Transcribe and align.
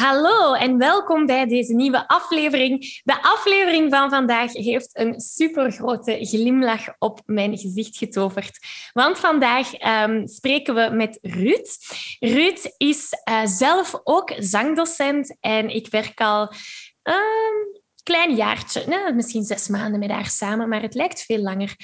Hallo 0.00 0.52
en 0.52 0.78
welkom 0.78 1.26
bij 1.26 1.46
deze 1.46 1.74
nieuwe 1.74 2.08
aflevering. 2.08 3.00
De 3.04 3.22
aflevering 3.22 3.90
van 3.90 4.10
vandaag 4.10 4.52
heeft 4.52 4.98
een 4.98 5.20
supergrote 5.20 6.18
glimlach 6.20 6.94
op 6.98 7.20
mijn 7.26 7.58
gezicht 7.58 7.96
getoverd. 7.96 8.58
Want 8.92 9.18
vandaag 9.18 9.72
um, 10.08 10.26
spreken 10.26 10.74
we 10.74 10.96
met 10.96 11.18
Ruud. 11.22 11.76
Ruud 12.18 12.74
is 12.76 13.12
uh, 13.28 13.44
zelf 13.44 14.00
ook 14.04 14.32
zangdocent 14.38 15.36
en 15.40 15.68
ik 15.68 15.88
werk 15.90 16.20
al 16.20 16.52
een 17.02 17.14
um, 17.14 17.82
klein 18.02 18.34
jaartje, 18.34 18.84
nee, 18.86 19.12
misschien 19.12 19.44
zes 19.44 19.68
maanden 19.68 20.00
met 20.00 20.10
haar 20.10 20.26
samen, 20.26 20.68
maar 20.68 20.82
het 20.82 20.94
lijkt 20.94 21.22
veel 21.22 21.40
langer. 21.40 21.76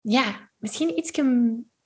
Ja, 0.00 0.50
misschien 0.56 0.98
iets 0.98 1.10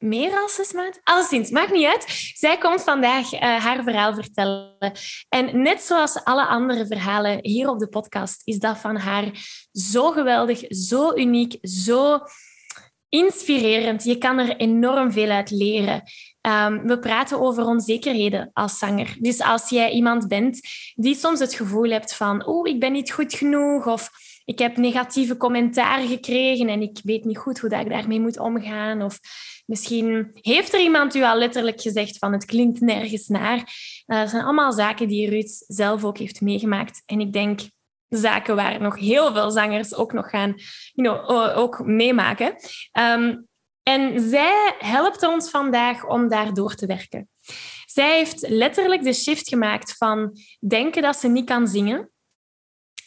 meer 0.00 0.30
dan 0.30 0.48
zes 0.48 0.72
maanden. 0.72 1.00
Alleszins, 1.02 1.50
maakt 1.50 1.72
niet 1.72 1.86
uit. 1.86 2.32
Zij 2.34 2.58
komt 2.58 2.82
vandaag 2.82 3.32
uh, 3.32 3.40
haar 3.40 3.82
verhaal 3.82 4.14
vertellen. 4.14 4.92
En 5.28 5.62
net 5.62 5.80
zoals 5.80 6.24
alle 6.24 6.46
andere 6.46 6.86
verhalen 6.86 7.38
hier 7.42 7.68
op 7.68 7.78
de 7.78 7.88
podcast, 7.88 8.40
is 8.44 8.58
dat 8.58 8.78
van 8.78 8.96
haar 8.96 9.30
zo 9.72 10.10
geweldig, 10.10 10.60
zo 10.68 11.14
uniek, 11.14 11.58
zo 11.60 12.18
inspirerend. 13.08 14.04
Je 14.04 14.18
kan 14.18 14.38
er 14.38 14.56
enorm 14.56 15.12
veel 15.12 15.30
uit 15.30 15.50
leren. 15.50 16.02
Um, 16.46 16.86
we 16.86 16.98
praten 16.98 17.40
over 17.40 17.64
onzekerheden 17.64 18.50
als 18.52 18.78
zanger. 18.78 19.16
Dus 19.18 19.40
als 19.40 19.68
jij 19.68 19.90
iemand 19.90 20.28
bent 20.28 20.60
die 20.94 21.14
soms 21.14 21.40
het 21.40 21.54
gevoel 21.54 21.90
hebt 21.90 22.14
van, 22.14 22.46
oh, 22.46 22.68
ik 22.68 22.80
ben 22.80 22.92
niet 22.92 23.12
goed 23.12 23.34
genoeg, 23.34 23.86
of 23.86 24.10
ik 24.44 24.58
heb 24.58 24.76
negatieve 24.76 25.36
commentaren 25.36 26.08
gekregen 26.08 26.68
en 26.68 26.82
ik 26.82 26.98
weet 27.02 27.24
niet 27.24 27.38
goed 27.38 27.58
hoe 27.58 27.70
dat 27.70 27.80
ik 27.80 27.90
daarmee 27.90 28.20
moet 28.20 28.38
omgaan, 28.38 29.02
of 29.02 29.18
Misschien 29.70 30.30
heeft 30.34 30.74
er 30.74 30.80
iemand 30.80 31.14
u 31.14 31.22
al 31.22 31.38
letterlijk 31.38 31.80
gezegd 31.80 32.18
van 32.18 32.32
het 32.32 32.44
klinkt 32.44 32.80
nergens 32.80 33.26
naar. 33.26 33.56
Dat 34.06 34.30
zijn 34.30 34.42
allemaal 34.42 34.72
zaken 34.72 35.08
die 35.08 35.30
Ruud 35.30 35.48
zelf 35.66 36.04
ook 36.04 36.18
heeft 36.18 36.40
meegemaakt. 36.40 37.02
En 37.06 37.20
ik 37.20 37.32
denk 37.32 37.60
zaken 38.08 38.56
waar 38.56 38.80
nog 38.80 38.98
heel 38.98 39.32
veel 39.32 39.50
zangers 39.50 39.94
ook 39.94 40.12
nog 40.12 40.30
gaan 40.30 40.54
you 40.92 41.08
know, 41.08 41.58
ook 41.58 41.84
meemaken. 41.84 42.54
Um, 42.98 43.48
en 43.82 44.20
zij 44.20 44.74
helpt 44.78 45.26
ons 45.26 45.50
vandaag 45.50 46.06
om 46.06 46.28
daar 46.28 46.54
door 46.54 46.74
te 46.74 46.86
werken. 46.86 47.28
Zij 47.84 48.16
heeft 48.16 48.48
letterlijk 48.48 49.02
de 49.02 49.12
shift 49.12 49.48
gemaakt 49.48 49.96
van 49.96 50.38
denken 50.68 51.02
dat 51.02 51.16
ze 51.16 51.28
niet 51.28 51.46
kan 51.46 51.66
zingen 51.66 52.10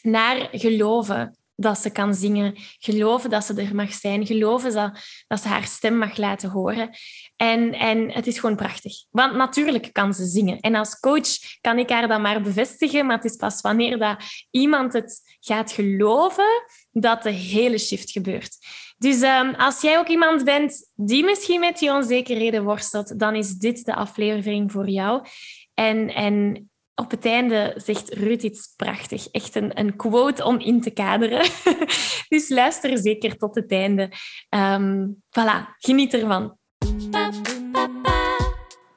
naar 0.02 0.48
geloven 0.52 1.38
dat 1.56 1.78
ze 1.78 1.92
kan 1.92 2.14
zingen, 2.14 2.54
geloven 2.80 3.30
dat 3.30 3.46
ze 3.46 3.54
er 3.54 3.76
mag 3.76 3.94
zijn, 3.94 4.26
geloven 4.26 4.74
dat, 4.74 5.00
dat 5.28 5.42
ze 5.42 5.48
haar 5.48 5.68
stem 5.68 5.98
mag 5.98 6.18
laten 6.18 6.50
horen. 6.50 6.90
En, 7.36 7.74
en 7.74 8.12
het 8.12 8.28
is 8.28 8.40
gewoon 8.40 8.56
prachtig. 8.56 8.94
Want 9.10 9.36
natuurlijk 9.36 9.90
kan 9.92 10.14
ze 10.14 10.26
zingen. 10.26 10.60
En 10.60 10.76
als 10.76 11.00
coach 11.00 11.30
kan 11.62 11.80
ik 11.80 11.90
haar 11.90 12.08
dat 12.08 12.22
maar 12.22 12.42
bevestigen, 12.42 13.06
maar 13.06 13.16
het 13.16 13.26
is 13.26 13.36
pas 13.36 13.62
wanneer 13.62 13.98
dat 13.98 14.24
iemand 14.52 14.94
het 14.94 15.38
gaat 15.40 15.72
geloven 15.72 16.64
dat 16.92 17.24
de 17.24 17.32
hele 17.32 17.78
shift 17.78 18.12
gebeurt. 18.12 18.58
Dus 18.98 19.22
um, 19.22 19.54
als 19.56 19.82
jij 19.82 19.98
ook 19.98 20.08
iemand 20.08 20.44
bent 20.44 20.92
die 20.96 21.24
misschien 21.24 21.60
met 21.60 21.80
die 21.80 21.92
onzekerheden 21.92 22.64
worstelt, 22.64 23.20
dan 23.20 23.36
is 23.36 23.54
dit 23.54 23.86
de 23.86 23.96
aflevering 23.96 24.72
voor 24.72 24.90
jou. 24.90 25.26
En, 25.74 26.14
en 26.14 26.70
op 26.96 27.12
het 27.12 27.26
einde 27.26 27.74
zegt 27.76 28.14
Ruud 28.14 28.42
iets 28.44 28.74
prachtig. 28.76 29.28
Echt 29.28 29.56
een, 29.56 29.80
een 29.80 29.96
quote 29.96 30.44
om 30.46 30.60
in 30.60 30.82
te 30.82 30.90
kaderen. 30.90 31.50
dus 32.30 32.50
luister 32.50 32.98
zeker 32.98 33.38
tot 33.38 33.56
het 33.56 33.72
einde. 33.72 34.12
Um, 34.50 35.24
voilà, 35.40 35.78
geniet 35.78 36.14
ervan. 36.14 36.58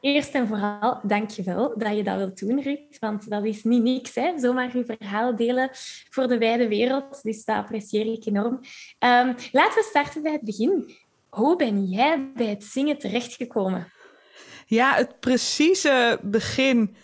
Eerst 0.00 0.34
en 0.34 0.46
vooral, 0.46 1.00
dank 1.02 1.30
je 1.30 1.42
wel 1.42 1.78
dat 1.78 1.96
je 1.96 2.02
dat 2.02 2.16
wilt 2.16 2.38
doen, 2.38 2.62
Ruud. 2.62 2.98
Want 2.98 3.30
dat 3.30 3.44
is 3.44 3.64
niet 3.64 3.82
niks, 3.82 4.14
hè? 4.14 4.38
zomaar 4.38 4.76
je 4.76 4.84
verhaal 4.84 5.36
delen 5.36 5.70
voor 6.10 6.28
de 6.28 6.38
wijde 6.38 6.68
wereld. 6.68 7.22
Dus 7.22 7.44
dat 7.44 7.56
apprecieer 7.56 8.12
ik 8.12 8.26
enorm. 8.26 8.54
Um, 8.98 9.34
laten 9.52 9.74
we 9.74 9.86
starten 9.88 10.22
bij 10.22 10.32
het 10.32 10.44
begin. 10.44 10.94
Hoe 11.28 11.56
ben 11.56 11.84
jij 11.84 12.30
bij 12.34 12.46
het 12.46 12.64
zingen 12.64 12.98
terechtgekomen? 12.98 13.92
Ja, 14.66 14.94
het 14.94 15.20
precieze 15.20 16.18
begin 16.22 16.96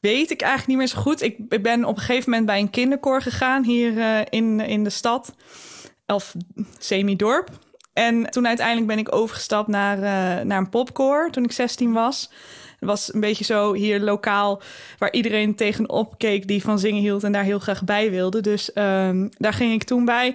weet 0.00 0.30
ik 0.30 0.40
eigenlijk 0.40 0.68
niet 0.68 0.78
meer 0.78 0.86
zo 0.86 1.00
goed. 1.00 1.22
Ik, 1.22 1.62
ben 1.62 1.84
op 1.84 1.96
een 1.96 2.02
gegeven 2.02 2.30
moment 2.30 2.46
bij 2.46 2.58
een 2.58 2.70
kinderkoor 2.70 3.22
gegaan 3.22 3.64
hier 3.64 3.92
uh, 3.92 4.18
in, 4.28 4.60
in 4.60 4.84
de 4.84 4.90
stad. 4.90 5.34
Of 6.06 6.34
semi-dorp. 6.78 7.48
En 7.92 8.30
toen 8.30 8.46
uiteindelijk 8.46 8.86
ben 8.86 8.98
ik 8.98 9.14
overgestapt 9.14 9.68
naar, 9.68 9.96
uh, 9.96 10.44
naar 10.44 10.58
een 10.58 10.68
popkoor 10.68 11.30
toen 11.30 11.44
ik 11.44 11.52
16 11.52 11.92
was. 11.92 12.30
Het 12.80 12.88
was 12.88 13.14
een 13.14 13.20
beetje 13.20 13.44
zo 13.44 13.72
hier 13.72 14.00
lokaal 14.00 14.62
waar 14.98 15.12
iedereen 15.12 15.54
tegenop 15.54 16.18
keek 16.18 16.46
die 16.46 16.62
van 16.62 16.78
zingen 16.78 17.00
hield 17.00 17.24
en 17.24 17.32
daar 17.32 17.44
heel 17.44 17.58
graag 17.58 17.84
bij 17.84 18.10
wilde. 18.10 18.40
Dus 18.40 18.70
um, 18.74 19.28
daar 19.36 19.52
ging 19.52 19.72
ik 19.72 19.82
toen 19.82 20.04
bij. 20.04 20.34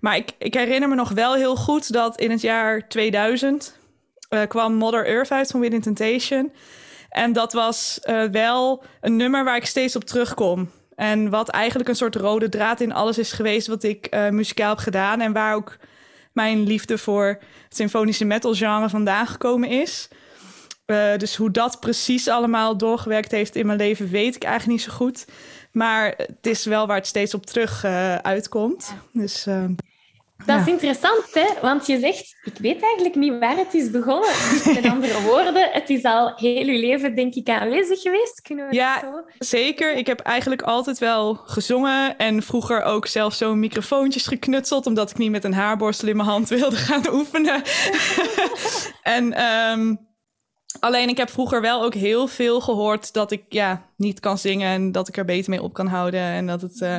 Maar 0.00 0.16
ik, 0.16 0.30
ik 0.38 0.54
herinner 0.54 0.88
me 0.88 0.94
nog 0.94 1.10
wel 1.10 1.34
heel 1.34 1.56
goed 1.56 1.92
dat 1.92 2.20
in 2.20 2.30
het 2.30 2.40
jaar 2.40 2.88
2000 2.88 3.78
uh, 4.30 4.40
kwam 4.48 4.74
Mother 4.74 5.06
Earth 5.06 5.30
uit 5.30 5.50
van 5.50 5.60
Within 5.60 5.80
Temptation. 5.80 6.52
En 7.12 7.32
dat 7.32 7.52
was 7.52 8.00
uh, 8.04 8.24
wel 8.24 8.84
een 9.00 9.16
nummer 9.16 9.44
waar 9.44 9.56
ik 9.56 9.66
steeds 9.66 9.96
op 9.96 10.04
terugkom. 10.04 10.70
En 10.94 11.30
wat 11.30 11.48
eigenlijk 11.48 11.88
een 11.88 11.96
soort 11.96 12.14
rode 12.14 12.48
draad 12.48 12.80
in 12.80 12.92
alles 12.92 13.18
is 13.18 13.32
geweest 13.32 13.66
wat 13.66 13.82
ik 13.82 14.14
uh, 14.14 14.28
muzikaal 14.28 14.68
heb 14.68 14.78
gedaan. 14.78 15.20
En 15.20 15.32
waar 15.32 15.54
ook 15.54 15.76
mijn 16.32 16.62
liefde 16.62 16.98
voor 16.98 17.26
het 17.64 17.76
symfonische 17.76 18.24
metal 18.24 18.54
genre 18.54 18.88
vandaan 18.88 19.26
gekomen 19.26 19.68
is. 19.68 20.08
Uh, 20.86 21.16
dus 21.16 21.36
hoe 21.36 21.50
dat 21.50 21.80
precies 21.80 22.28
allemaal 22.28 22.76
doorgewerkt 22.76 23.30
heeft 23.30 23.56
in 23.56 23.66
mijn 23.66 23.78
leven, 23.78 24.08
weet 24.10 24.36
ik 24.36 24.42
eigenlijk 24.42 24.78
niet 24.78 24.88
zo 24.90 24.96
goed. 24.96 25.26
Maar 25.72 26.14
het 26.16 26.46
is 26.46 26.64
wel 26.64 26.86
waar 26.86 26.96
het 26.96 27.06
steeds 27.06 27.34
op 27.34 27.46
terug 27.46 27.84
uitkomt. 28.22 28.94
Dus 29.12 29.46
dat 30.46 30.60
is 30.60 30.66
interessant, 30.66 31.24
hè? 31.32 31.46
want 31.60 31.86
je 31.86 31.98
zegt, 31.98 32.36
ik 32.42 32.58
weet 32.58 32.82
eigenlijk 32.82 33.14
niet 33.14 33.38
waar 33.38 33.56
het 33.56 33.74
is 33.74 33.90
begonnen. 33.90 34.28
Dus 34.28 34.74
met 34.74 34.86
andere 34.86 35.20
woorden, 35.22 35.70
het 35.72 35.90
is 35.90 36.02
al 36.02 36.32
heel 36.36 36.66
je 36.66 36.78
leven, 36.78 37.14
denk 37.14 37.34
ik, 37.34 37.48
aanwezig 37.48 38.00
geweest. 38.00 38.40
Kunnen 38.40 38.68
we 38.68 38.74
ja, 38.74 39.00
zo? 39.00 39.24
zeker. 39.38 39.94
Ik 39.96 40.06
heb 40.06 40.20
eigenlijk 40.20 40.62
altijd 40.62 40.98
wel 40.98 41.34
gezongen 41.34 42.18
en 42.18 42.42
vroeger 42.42 42.82
ook 42.82 43.06
zelf 43.06 43.34
zo 43.34 43.54
microfoontjes 43.54 44.26
geknutseld, 44.26 44.86
omdat 44.86 45.10
ik 45.10 45.18
niet 45.18 45.30
met 45.30 45.44
een 45.44 45.54
haarborstel 45.54 46.08
in 46.08 46.16
mijn 46.16 46.28
hand 46.28 46.48
wilde 46.48 46.76
gaan 46.76 47.12
oefenen. 47.18 47.62
en 49.02 49.44
um, 49.44 50.08
alleen 50.80 51.08
ik 51.08 51.16
heb 51.16 51.30
vroeger 51.30 51.60
wel 51.60 51.82
ook 51.82 51.94
heel 51.94 52.26
veel 52.26 52.60
gehoord 52.60 53.12
dat 53.12 53.30
ik 53.30 53.42
ja, 53.48 53.88
niet 53.96 54.20
kan 54.20 54.38
zingen 54.38 54.68
en 54.68 54.92
dat 54.92 55.08
ik 55.08 55.16
er 55.16 55.24
beter 55.24 55.50
mee 55.50 55.62
op 55.62 55.72
kan 55.72 55.86
houden 55.86 56.20
en 56.20 56.46
dat 56.46 56.60
het, 56.62 56.80
uh, 56.80 56.96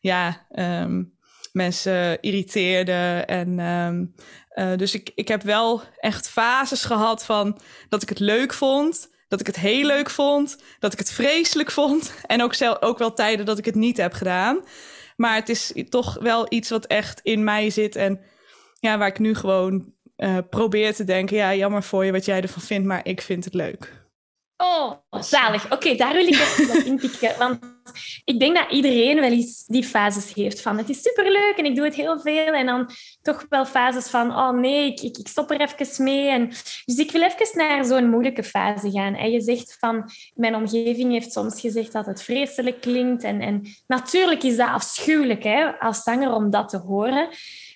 ja... 0.00 0.46
Um, 0.82 1.13
mensen 1.54 2.20
irriteerde. 2.20 3.22
En 3.26 3.58
um, 3.58 4.14
uh, 4.54 4.76
dus 4.76 4.94
ik, 4.94 5.10
ik 5.14 5.28
heb 5.28 5.42
wel 5.42 5.82
echt 5.98 6.28
fases 6.28 6.84
gehad 6.84 7.24
van 7.24 7.58
dat 7.88 8.02
ik 8.02 8.08
het 8.08 8.18
leuk 8.18 8.52
vond. 8.52 9.12
Dat 9.28 9.40
ik 9.40 9.46
het 9.46 9.56
heel 9.56 9.86
leuk 9.86 10.10
vond. 10.10 10.62
Dat 10.78 10.92
ik 10.92 10.98
het 10.98 11.12
vreselijk 11.12 11.70
vond. 11.70 12.14
En 12.26 12.42
ook, 12.42 12.54
ook 12.80 12.98
wel 12.98 13.14
tijden 13.14 13.46
dat 13.46 13.58
ik 13.58 13.64
het 13.64 13.74
niet 13.74 13.96
heb 13.96 14.12
gedaan. 14.12 14.60
Maar 15.16 15.34
het 15.34 15.48
is 15.48 15.72
toch 15.88 16.18
wel 16.20 16.46
iets 16.48 16.70
wat 16.70 16.86
echt 16.86 17.20
in 17.22 17.44
mij 17.44 17.70
zit. 17.70 17.96
En 17.96 18.20
ja, 18.80 18.98
waar 18.98 19.08
ik 19.08 19.18
nu 19.18 19.34
gewoon 19.34 19.92
uh, 20.16 20.38
probeer 20.50 20.94
te 20.94 21.04
denken. 21.04 21.36
Ja, 21.36 21.54
jammer 21.54 21.82
voor 21.82 22.04
je 22.04 22.12
wat 22.12 22.24
jij 22.24 22.42
ervan 22.42 22.62
vindt, 22.62 22.86
maar 22.86 23.06
ik 23.06 23.20
vind 23.20 23.44
het 23.44 23.54
leuk. 23.54 24.03
Oh, 24.56 24.92
zalig. 25.10 25.72
Oké, 25.72 25.94
daar 25.94 26.12
wil 26.12 26.26
ik 26.26 26.34
even 26.34 26.78
op 26.78 26.84
inpikken. 26.84 27.38
Want 27.38 27.58
ik 28.24 28.38
denk 28.38 28.56
dat 28.56 28.70
iedereen 28.70 29.20
wel 29.20 29.30
eens 29.30 29.64
die 29.66 29.84
fases 29.84 30.34
heeft 30.34 30.60
van 30.60 30.78
het 30.78 30.88
is 30.88 31.02
superleuk 31.02 31.54
en 31.56 31.64
ik 31.64 31.76
doe 31.76 31.84
het 31.84 31.94
heel 31.94 32.20
veel. 32.20 32.52
En 32.52 32.66
dan 32.66 32.90
toch 33.22 33.46
wel 33.48 33.66
fases 33.66 34.06
van 34.08 34.30
oh 34.30 34.50
nee, 34.50 34.92
ik, 34.92 35.18
ik, 35.18 35.28
stop 35.28 35.50
er 35.50 35.60
even 35.60 36.04
mee. 36.04 36.28
En, 36.28 36.48
dus 36.84 36.96
ik 36.96 37.10
wil 37.10 37.22
even 37.22 37.58
naar 37.58 37.84
zo'n 37.84 38.10
moeilijke 38.10 38.42
fase 38.42 38.90
gaan. 38.90 39.14
En 39.14 39.30
je 39.30 39.40
zegt 39.40 39.76
van, 39.78 40.10
mijn 40.34 40.54
omgeving 40.54 41.12
heeft 41.12 41.32
soms 41.32 41.60
gezegd 41.60 41.92
dat 41.92 42.06
het 42.06 42.22
vreselijk 42.22 42.80
klinkt. 42.80 43.22
En, 43.22 43.40
en 43.40 43.62
natuurlijk 43.86 44.42
is 44.42 44.56
dat 44.56 44.68
afschuwelijk 44.68 45.42
hè, 45.42 45.78
als 45.78 46.02
zanger 46.02 46.32
om 46.32 46.50
dat 46.50 46.68
te 46.68 46.78
horen. 46.78 47.28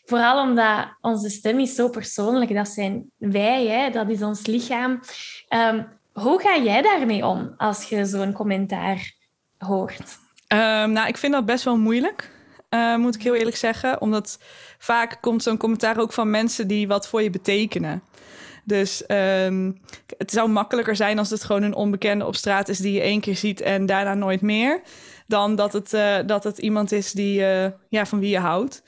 Vooral 0.05 0.43
omdat 0.43 0.89
onze 1.01 1.29
stem 1.29 1.61
is 1.61 1.75
zo 1.75 1.89
persoonlijk. 1.89 2.55
Dat 2.55 2.69
zijn 2.69 3.11
wij, 3.17 3.67
hè? 3.67 3.91
dat 3.91 4.11
is 4.11 4.23
ons 4.23 4.47
lichaam. 4.47 5.01
Um, 5.49 5.98
hoe 6.21 6.41
ga 6.41 6.59
jij 6.59 6.83
daarmee 6.83 7.27
om 7.27 7.55
als 7.57 7.85
je 7.85 8.05
zo'n 8.05 8.33
commentaar 8.33 9.15
hoort? 9.59 10.19
Um, 10.53 10.93
nou, 10.93 11.09
ik 11.09 11.17
vind 11.17 11.33
dat 11.33 11.47
best 11.47 11.65
wel 11.65 11.77
moeilijk, 11.77 12.31
uh, 12.71 12.97
moet 12.97 13.15
ik 13.15 13.23
heel 13.23 13.35
eerlijk 13.35 13.57
zeggen. 13.57 14.01
Omdat 14.01 14.39
vaak 14.79 15.19
komt 15.21 15.43
zo'n 15.43 15.57
commentaar 15.57 15.99
ook 15.99 16.13
van 16.13 16.31
mensen 16.31 16.69
die 16.69 16.89
wat 16.89 17.09
voor 17.09 17.23
je 17.23 17.31
betekenen. 17.31 18.03
Dus 18.65 19.05
um, 19.09 19.81
het 20.17 20.31
zou 20.31 20.49
makkelijker 20.49 20.97
zijn 20.97 21.19
als 21.19 21.31
het 21.31 21.45
gewoon 21.45 21.63
een 21.63 21.75
onbekende 21.75 22.27
op 22.27 22.37
straat 22.37 22.69
is 22.69 22.79
die 22.79 22.93
je 22.93 23.01
één 23.01 23.21
keer 23.21 23.37
ziet 23.37 23.61
en 23.61 23.87
daarna 23.87 24.15
nooit 24.15 24.41
meer. 24.41 24.81
Dan 25.27 25.57
dat 25.57 25.73
het, 25.73 25.93
uh, 25.93 26.17
dat 26.27 26.45
het 26.45 26.59
iemand 26.59 26.93
is 26.93 27.13
die, 27.13 27.41
uh, 27.41 27.67
ja, 27.89 28.07
van 28.07 28.19
wie 28.19 28.31
je 28.31 28.39
houdt. 28.39 28.83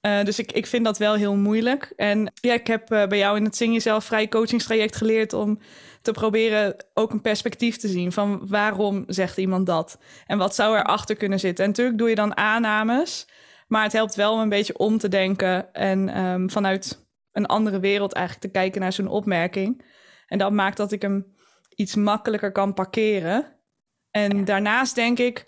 Dus 0.00 0.38
ik, 0.38 0.52
ik 0.52 0.66
vind 0.66 0.84
dat 0.84 0.98
wel 0.98 1.14
heel 1.14 1.36
moeilijk. 1.36 1.92
En 1.96 2.32
ja, 2.34 2.52
ik 2.52 2.66
heb 2.66 2.86
bij 2.86 3.18
jou 3.18 3.36
in 3.36 3.44
het 3.44 3.56
Zing 3.56 3.72
Jezelf 3.72 4.04
Vrij 4.04 4.28
coachingstraject 4.28 4.96
geleerd 4.96 5.32
om 5.32 5.58
te 6.06 6.12
proberen 6.12 6.76
ook 6.94 7.12
een 7.12 7.20
perspectief 7.20 7.76
te 7.76 7.88
zien 7.88 8.12
van 8.12 8.48
waarom 8.48 9.04
zegt 9.06 9.36
iemand 9.36 9.66
dat 9.66 9.98
en 10.26 10.38
wat 10.38 10.54
zou 10.54 10.76
erachter 10.76 11.16
kunnen 11.16 11.40
zitten. 11.40 11.64
En 11.64 11.70
natuurlijk 11.70 11.98
doe 11.98 12.08
je 12.08 12.14
dan 12.14 12.36
aannames, 12.36 13.28
maar 13.68 13.82
het 13.82 13.92
helpt 13.92 14.14
wel 14.14 14.32
om 14.32 14.40
een 14.40 14.48
beetje 14.48 14.78
om 14.78 14.98
te 14.98 15.08
denken 15.08 15.72
en 15.72 16.24
um, 16.24 16.50
vanuit 16.50 17.06
een 17.32 17.46
andere 17.46 17.80
wereld 17.80 18.12
eigenlijk 18.12 18.46
te 18.46 18.58
kijken 18.58 18.80
naar 18.80 18.92
zo'n 18.92 19.08
opmerking. 19.08 19.84
En 20.26 20.38
dat 20.38 20.52
maakt 20.52 20.76
dat 20.76 20.92
ik 20.92 21.02
hem 21.02 21.34
iets 21.74 21.94
makkelijker 21.94 22.52
kan 22.52 22.74
parkeren. 22.74 23.46
En 24.10 24.44
daarnaast 24.44 24.94
denk 24.94 25.18
ik, 25.18 25.44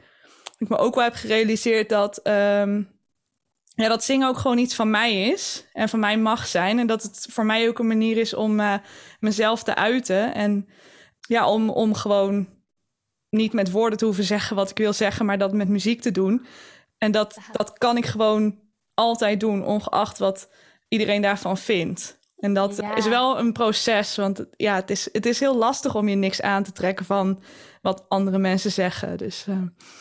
ik 0.59 0.69
me 0.69 0.77
ook 0.77 0.95
wel 0.95 1.05
heb 1.05 1.15
gerealiseerd 1.15 1.89
dat 1.89 2.27
um, 2.27 2.98
ja, 3.83 3.89
dat 3.89 4.05
zingen 4.05 4.29
ook 4.29 4.39
gewoon 4.39 4.59
iets 4.59 4.75
van 4.75 4.91
mij 4.91 5.23
is 5.23 5.67
en 5.73 5.89
van 5.89 6.01
mij 6.01 6.19
mag 6.19 6.47
zijn. 6.47 6.79
En 6.79 6.87
dat 6.87 7.03
het 7.03 7.27
voor 7.31 7.47
mij 7.47 7.69
ook 7.69 7.79
een 7.79 7.87
manier 7.87 8.17
is 8.17 8.35
om 8.35 8.61
uh, 8.61 8.75
mezelf 9.21 9.63
te 9.63 9.75
uiten. 9.75 10.35
En 10.35 10.69
ja, 11.21 11.49
om, 11.49 11.71
om 11.71 11.95
gewoon 11.95 12.49
niet 13.31 13.53
met 13.53 13.71
woorden 13.71 13.99
te 13.99 14.05
hoeven 14.05 14.25
zeggen 14.25 14.57
wat 14.57 14.71
ik 14.71 14.79
wil 14.79 14.93
zeggen, 14.93 15.27
maar 15.27 15.39
dat 15.39 15.53
met 15.53 15.69
muziek 15.69 16.01
te 16.01 16.11
doen. 16.11 16.47
En 16.99 17.13
dat, 17.13 17.39
dat 17.53 17.79
kan 17.79 17.97
ik 17.97 18.07
gewoon 18.07 18.59
altijd 18.95 19.41
doen, 19.41 19.65
ongeacht 19.65 20.19
wat 20.19 20.51
iedereen 20.89 21.23
daarvan 21.23 21.59
vindt. 21.59 22.19
En 22.39 22.55
dat 22.55 22.83
is 22.95 23.09
wel 23.09 23.39
een 23.39 23.53
proces, 23.53 24.17
want 24.17 24.45
ja, 24.57 24.75
het 24.75 24.91
is, 24.91 25.09
het 25.13 25.27
is 25.27 25.41
heel 25.41 25.57
lastig 25.57 25.95
om 25.95 26.09
je 26.09 26.17
niks 26.17 26.43
aan 26.43 26.63
te 26.63 26.73
trekken 26.73 27.05
van 27.05 27.43
wat 27.83 28.05
andere 28.09 28.39
mensen 28.39 28.71
zeggen. 28.71 29.17
Dus, 29.17 29.47
uh, 29.49 29.57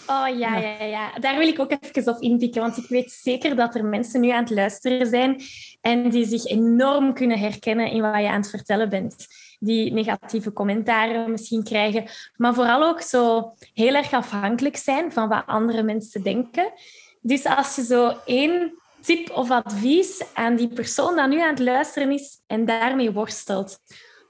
oh 0.08 0.38
ja, 0.38 0.58
ja, 0.58 0.84
ja, 0.84 1.20
daar 1.20 1.38
wil 1.38 1.48
ik 1.48 1.60
ook 1.60 1.78
even 1.92 2.16
op 2.16 2.22
inpikken, 2.22 2.62
want 2.62 2.78
ik 2.78 2.88
weet 2.88 3.12
zeker 3.12 3.56
dat 3.56 3.76
er 3.76 3.86
mensen 3.86 4.22
nu 4.22 4.30
aan 4.30 4.44
het 4.44 4.54
luisteren 4.54 5.08
zijn 5.08 5.42
en 5.82 6.10
die 6.10 6.26
zich 6.26 6.46
enorm 6.46 7.14
kunnen 7.14 7.40
herkennen 7.40 7.92
in 7.92 8.02
wat 8.02 8.22
je 8.22 8.30
aan 8.30 8.42
het 8.42 8.50
vertellen 8.50 8.90
bent. 8.90 9.16
Die 9.60 9.94
negatieve 9.94 10.54
commentaren 10.54 11.32
misschien 11.32 11.64
krijgen, 11.64 12.06
maar 12.36 12.54
vooral 12.54 12.84
ook 12.84 13.02
zo 13.02 13.54
heel 13.74 13.94
erg 13.94 14.14
afhankelijk 14.14 14.78
zijn 14.78 15.12
van 15.12 15.30
wat 15.30 15.44
andere 15.46 15.84
mensen 15.84 16.24
denken. 16.24 16.72
Dus 17.22 17.46
als 17.46 17.76
je 17.76 17.84
zo 17.84 18.14
één 18.26 18.82
tip 19.02 19.30
of 19.30 19.52
advies 19.52 20.24
aan 20.34 20.56
die 20.56 20.68
persoon 20.68 21.16
die 21.16 21.28
nu 21.28 21.42
aan 21.42 21.50
het 21.50 21.60
luisteren 21.60 22.12
is 22.12 22.42
en 22.48 22.66
daarmee 22.66 23.12
worstelt, 23.12 23.80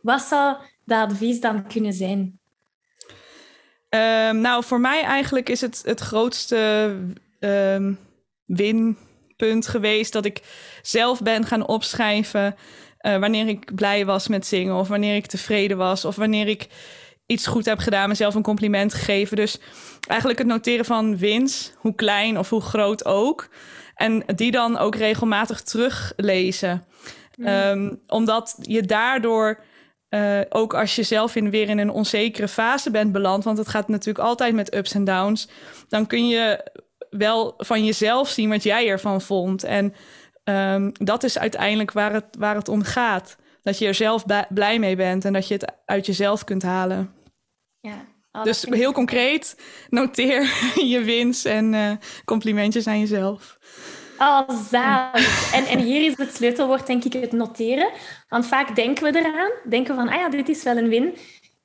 wat 0.02 0.22
zou 0.22 0.58
dat 0.86 1.10
advies 1.10 1.40
dan 1.40 1.68
kunnen 1.68 1.94
zijn? 1.94 2.40
Um, 3.90 4.42
nou, 4.42 4.64
voor 4.64 4.80
mij 4.80 5.02
eigenlijk 5.02 5.50
is 5.50 5.62
het 5.62 5.82
het 5.86 6.00
grootste 6.00 6.96
um, 7.40 8.00
winpunt 8.46 9.68
geweest 9.68 10.14
dat 10.14 10.26
ik 10.26 10.42
zelf 10.82 11.22
ben 11.22 11.46
gaan 11.46 11.68
opschrijven 11.68 12.56
uh, 13.02 13.18
wanneer 13.18 13.48
ik 13.48 13.76
blij 13.76 14.06
was 14.06 14.28
met 14.28 14.46
zingen 14.46 14.76
of 14.76 14.88
wanneer 14.88 15.16
ik 15.16 15.26
tevreden 15.26 15.78
was 15.78 16.06
of 16.06 16.16
wanneer 16.16 16.48
ik 16.48 16.68
iets 17.26 17.48
goed 17.48 17.66
heb 17.66 17.80
gedaan, 17.80 18.10
mezelf 18.10 18.36
een 18.36 18.42
compliment 18.42 18.94
gegeven. 18.94 19.36
Dus 19.36 19.60
eigenlijk 20.08 20.40
het 20.40 20.48
noteren 20.48 20.86
van 20.86 21.18
wins, 21.18 21.74
hoe 21.78 21.96
klein 21.96 22.38
of 22.38 22.50
hoe 22.50 22.62
groot 22.62 23.06
ook. 23.06 23.50
En 23.98 24.24
die 24.36 24.52
dan 24.52 24.78
ook 24.78 24.96
regelmatig 24.96 25.62
teruglezen. 25.62 26.86
Mm. 27.36 27.48
Um, 27.48 28.02
omdat 28.08 28.58
je 28.62 28.82
daardoor 28.82 29.60
uh, 30.10 30.40
ook 30.50 30.74
als 30.74 30.96
je 30.96 31.04
zelf 31.04 31.36
in, 31.36 31.50
weer 31.50 31.70
in 31.70 31.78
een 31.78 31.90
onzekere 31.90 32.48
fase 32.48 32.92
bent 32.92 33.12
beland, 33.12 33.44
want 33.44 33.58
het 33.58 33.68
gaat 33.68 33.88
natuurlijk 33.88 34.26
altijd 34.26 34.54
met 34.54 34.76
ups 34.76 34.94
en 34.94 35.04
downs, 35.04 35.50
dan 35.88 36.08
kun 36.08 36.28
je 36.28 36.72
wel 37.10 37.54
van 37.58 37.86
jezelf 37.86 38.30
zien 38.30 38.50
wat 38.50 38.64
jij 38.64 38.88
ervan 38.88 39.22
vond. 39.22 39.64
En 39.64 39.94
um, 40.44 40.92
dat 40.94 41.24
is 41.24 41.40
uiteindelijk 41.40 41.92
waar 41.92 42.14
het, 42.14 42.26
waar 42.40 42.56
het 42.56 42.70
om 42.70 42.84
gaat. 42.84 43.38
Dat 43.62 43.78
je 43.78 43.88
er 43.88 43.94
zelf 43.94 44.24
blij 44.50 44.80
mee 44.80 44.96
bent 44.96 45.26
en 45.26 45.34
dat 45.34 45.48
je 45.48 45.54
het 45.54 45.72
uit 45.86 46.06
jezelf 46.06 46.44
kunt 46.44 46.64
halen. 46.64 47.14
Ja. 47.80 48.06
Oh, 48.32 48.44
dus 48.44 48.66
heel 48.70 48.92
concreet, 48.92 49.58
noteer 49.90 50.42
je 50.94 51.02
winst 51.04 51.46
en 51.46 51.74
uh, 51.74 51.92
complimentjes 52.26 52.88
aan 52.88 53.00
jezelf. 53.00 53.58
Oh, 54.18 54.50
zalig. 54.70 55.54
En, 55.54 55.66
en 55.66 55.80
hier 55.80 56.06
is 56.06 56.18
het 56.18 56.36
sleutelwoord, 56.36 56.88
denk 56.88 57.04
ik, 57.04 57.14
het 57.14 57.32
noteren. 57.32 57.90
Want 58.30 58.46
vaak 58.46 58.76
denken 58.76 59.04
we 59.04 59.20
eraan, 59.20 59.52
denken 59.70 59.96
we 59.96 60.02
van, 60.02 60.10
ah 60.10 60.20
ja, 60.20 60.30
dit 60.30 60.50
is 60.50 60.64
wel 60.64 60.78
een 60.78 60.90
win. 60.90 61.18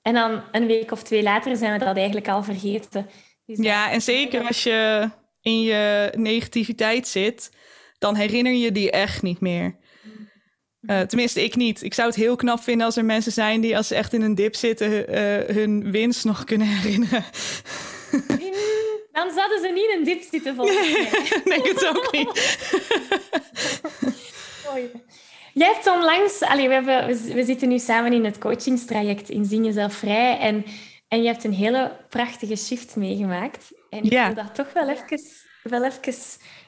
En 0.02 0.14
dan 0.14 0.42
een 0.52 0.66
week 0.66 0.90
of 0.90 1.02
twee 1.02 1.22
later 1.22 1.56
zijn 1.56 1.78
we 1.78 1.84
dat 1.84 1.96
eigenlijk 1.96 2.28
al 2.28 2.42
vergeten. 2.42 3.08
Dus 3.46 3.58
ja, 3.58 3.90
en 3.90 4.02
zeker 4.02 4.46
als 4.46 4.62
je 4.62 5.10
in 5.40 5.62
je 5.62 6.12
negativiteit 6.16 7.08
zit, 7.08 7.50
dan 7.98 8.14
herinner 8.14 8.52
je 8.52 8.72
die 8.72 8.90
echt 8.90 9.22
niet 9.22 9.40
meer. 9.40 9.76
Uh, 10.82 11.00
tenminste, 11.00 11.44
ik 11.44 11.56
niet. 11.56 11.82
Ik 11.82 11.94
zou 11.94 12.08
het 12.08 12.16
heel 12.16 12.36
knap 12.36 12.62
vinden 12.62 12.86
als 12.86 12.96
er 12.96 13.04
mensen 13.04 13.32
zijn 13.32 13.60
die 13.60 13.76
als 13.76 13.88
ze 13.88 13.94
echt 13.94 14.12
in 14.12 14.22
een 14.22 14.34
dip 14.34 14.54
zitten 14.54 14.90
uh, 14.90 15.54
hun 15.54 15.90
winst 15.90 16.24
nog 16.24 16.44
kunnen 16.44 16.66
herinneren. 16.66 17.24
Dan 19.12 19.30
zouden 19.34 19.60
ze 19.60 19.70
niet 19.74 19.90
in 19.90 19.98
een 19.98 20.04
dip 20.04 20.22
zitten, 20.30 20.54
volgens 20.54 20.76
mij. 20.76 21.08
Nee, 21.44 21.62
denk 21.62 21.66
het 21.66 21.86
ook 21.86 22.12
niet. 22.12 22.58
Jij 25.54 25.72
hebt 25.72 25.86
onlangs... 25.86 26.40
Allee, 26.40 26.68
we, 26.68 26.74
hebben, 26.74 27.06
we, 27.34 27.44
zitten 27.44 27.68
nu 27.68 27.78
samen 27.78 28.12
in 28.12 28.24
het 28.24 28.38
coachingstraject 28.38 29.28
in 29.28 29.44
Zing 29.44 29.64
Jezelf 29.64 29.94
Vrij. 29.94 30.38
En, 30.38 30.64
en 31.08 31.22
je 31.22 31.28
hebt 31.28 31.44
een 31.44 31.52
hele 31.52 31.96
prachtige 32.08 32.56
shift 32.56 32.96
meegemaakt. 32.96 33.72
En 33.90 34.02
ik 34.02 34.12
ja. 34.12 34.26
wil 34.26 34.44
dat 34.44 34.54
toch 34.54 34.72
wel 34.72 34.88
even, 34.88 35.20
wel 35.62 35.84
even 35.84 36.22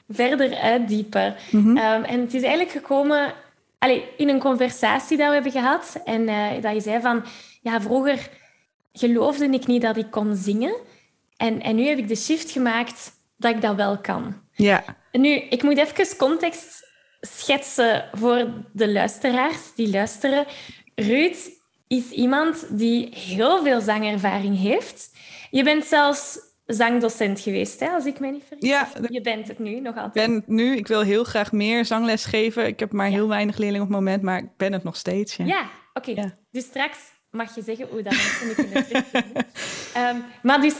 verder 0.07 0.55
uitdiepen. 0.55 1.35
Mm 1.51 1.63
-hmm. 1.63 1.77
um, 1.77 2.03
en 2.03 2.19
het 2.19 2.33
is 2.33 2.41
eigenlijk 2.41 2.71
gekomen 2.71 3.33
allee, 3.79 4.05
in 4.17 4.29
een 4.29 4.39
conversatie 4.39 5.17
dat 5.17 5.27
we 5.27 5.33
hebben 5.33 5.51
gehad. 5.51 6.01
En 6.05 6.21
uh, 6.21 6.61
dat 6.61 6.73
je 6.73 6.81
zei 6.81 7.01
van... 7.01 7.25
Ja, 7.61 7.81
vroeger 7.81 8.29
geloofde 8.93 9.45
ik 9.45 9.67
niet 9.67 9.81
dat 9.81 9.97
ik 9.97 10.11
kon 10.11 10.35
zingen. 10.35 10.75
En, 11.37 11.61
en 11.61 11.75
nu 11.75 11.87
heb 11.87 11.97
ik 11.97 12.07
de 12.07 12.15
shift 12.15 12.51
gemaakt 12.51 13.11
dat 13.37 13.55
ik 13.55 13.61
dat 13.61 13.75
wel 13.75 13.97
kan. 13.97 14.41
Ja. 14.51 14.83
Nu, 15.11 15.29
ik 15.29 15.63
moet 15.63 15.77
even 15.77 16.17
context 16.17 16.87
schetsen 17.21 18.09
voor 18.11 18.47
de 18.73 18.91
luisteraars 18.91 19.75
die 19.75 19.89
luisteren. 19.89 20.45
Ruud 20.95 21.35
is 21.87 22.09
iemand 22.09 22.77
die 22.77 23.09
heel 23.15 23.63
veel 23.63 23.81
zangervaring 23.81 24.59
heeft. 24.59 25.09
Je 25.51 25.63
bent 25.63 25.85
zelfs 25.85 26.39
zangdocent 26.65 27.39
geweest, 27.39 27.79
hè, 27.79 27.89
als 27.89 28.05
ik 28.05 28.19
me 28.19 28.31
niet 28.31 28.43
vergis. 28.47 28.69
Ja, 28.69 28.87
je 29.09 29.21
bent 29.21 29.47
het 29.47 29.59
nu 29.59 29.79
nog 29.79 29.95
altijd. 29.95 30.15
Ik 30.15 30.21
ben 30.25 30.33
het 30.33 30.47
nu. 30.47 30.75
Ik 30.75 30.87
wil 30.87 31.01
heel 31.01 31.23
graag 31.23 31.51
meer 31.51 31.85
zangles 31.85 32.25
geven. 32.25 32.67
Ik 32.67 32.79
heb 32.79 32.91
maar 32.91 33.07
heel 33.07 33.27
weinig 33.27 33.57
leerlingen 33.57 33.87
op 33.87 33.93
het 33.93 33.97
moment, 33.97 34.21
maar 34.21 34.37
ik 34.37 34.57
ben 34.57 34.73
het 34.73 34.83
nog 34.83 34.95
steeds. 34.95 35.35
Ja, 35.35 35.45
ja 35.45 35.69
oké. 35.93 36.11
Ja. 36.11 36.37
Dus 36.51 36.63
straks 36.63 36.97
mag 37.31 37.55
je 37.55 37.61
zeggen 37.61 37.87
hoe 37.87 38.01
dat 38.01 38.13
mensen 38.13 38.55
kunnen 38.55 39.05
um, 39.97 40.23
Maar 40.43 40.61
dus 40.61 40.75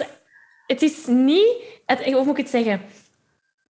het 0.68 0.82
is 0.82 1.06
niet, 1.06 1.48
het, 1.86 2.04
hoe 2.04 2.24
moet 2.24 2.38
ik 2.38 2.44
het 2.44 2.50
zeggen? 2.50 2.82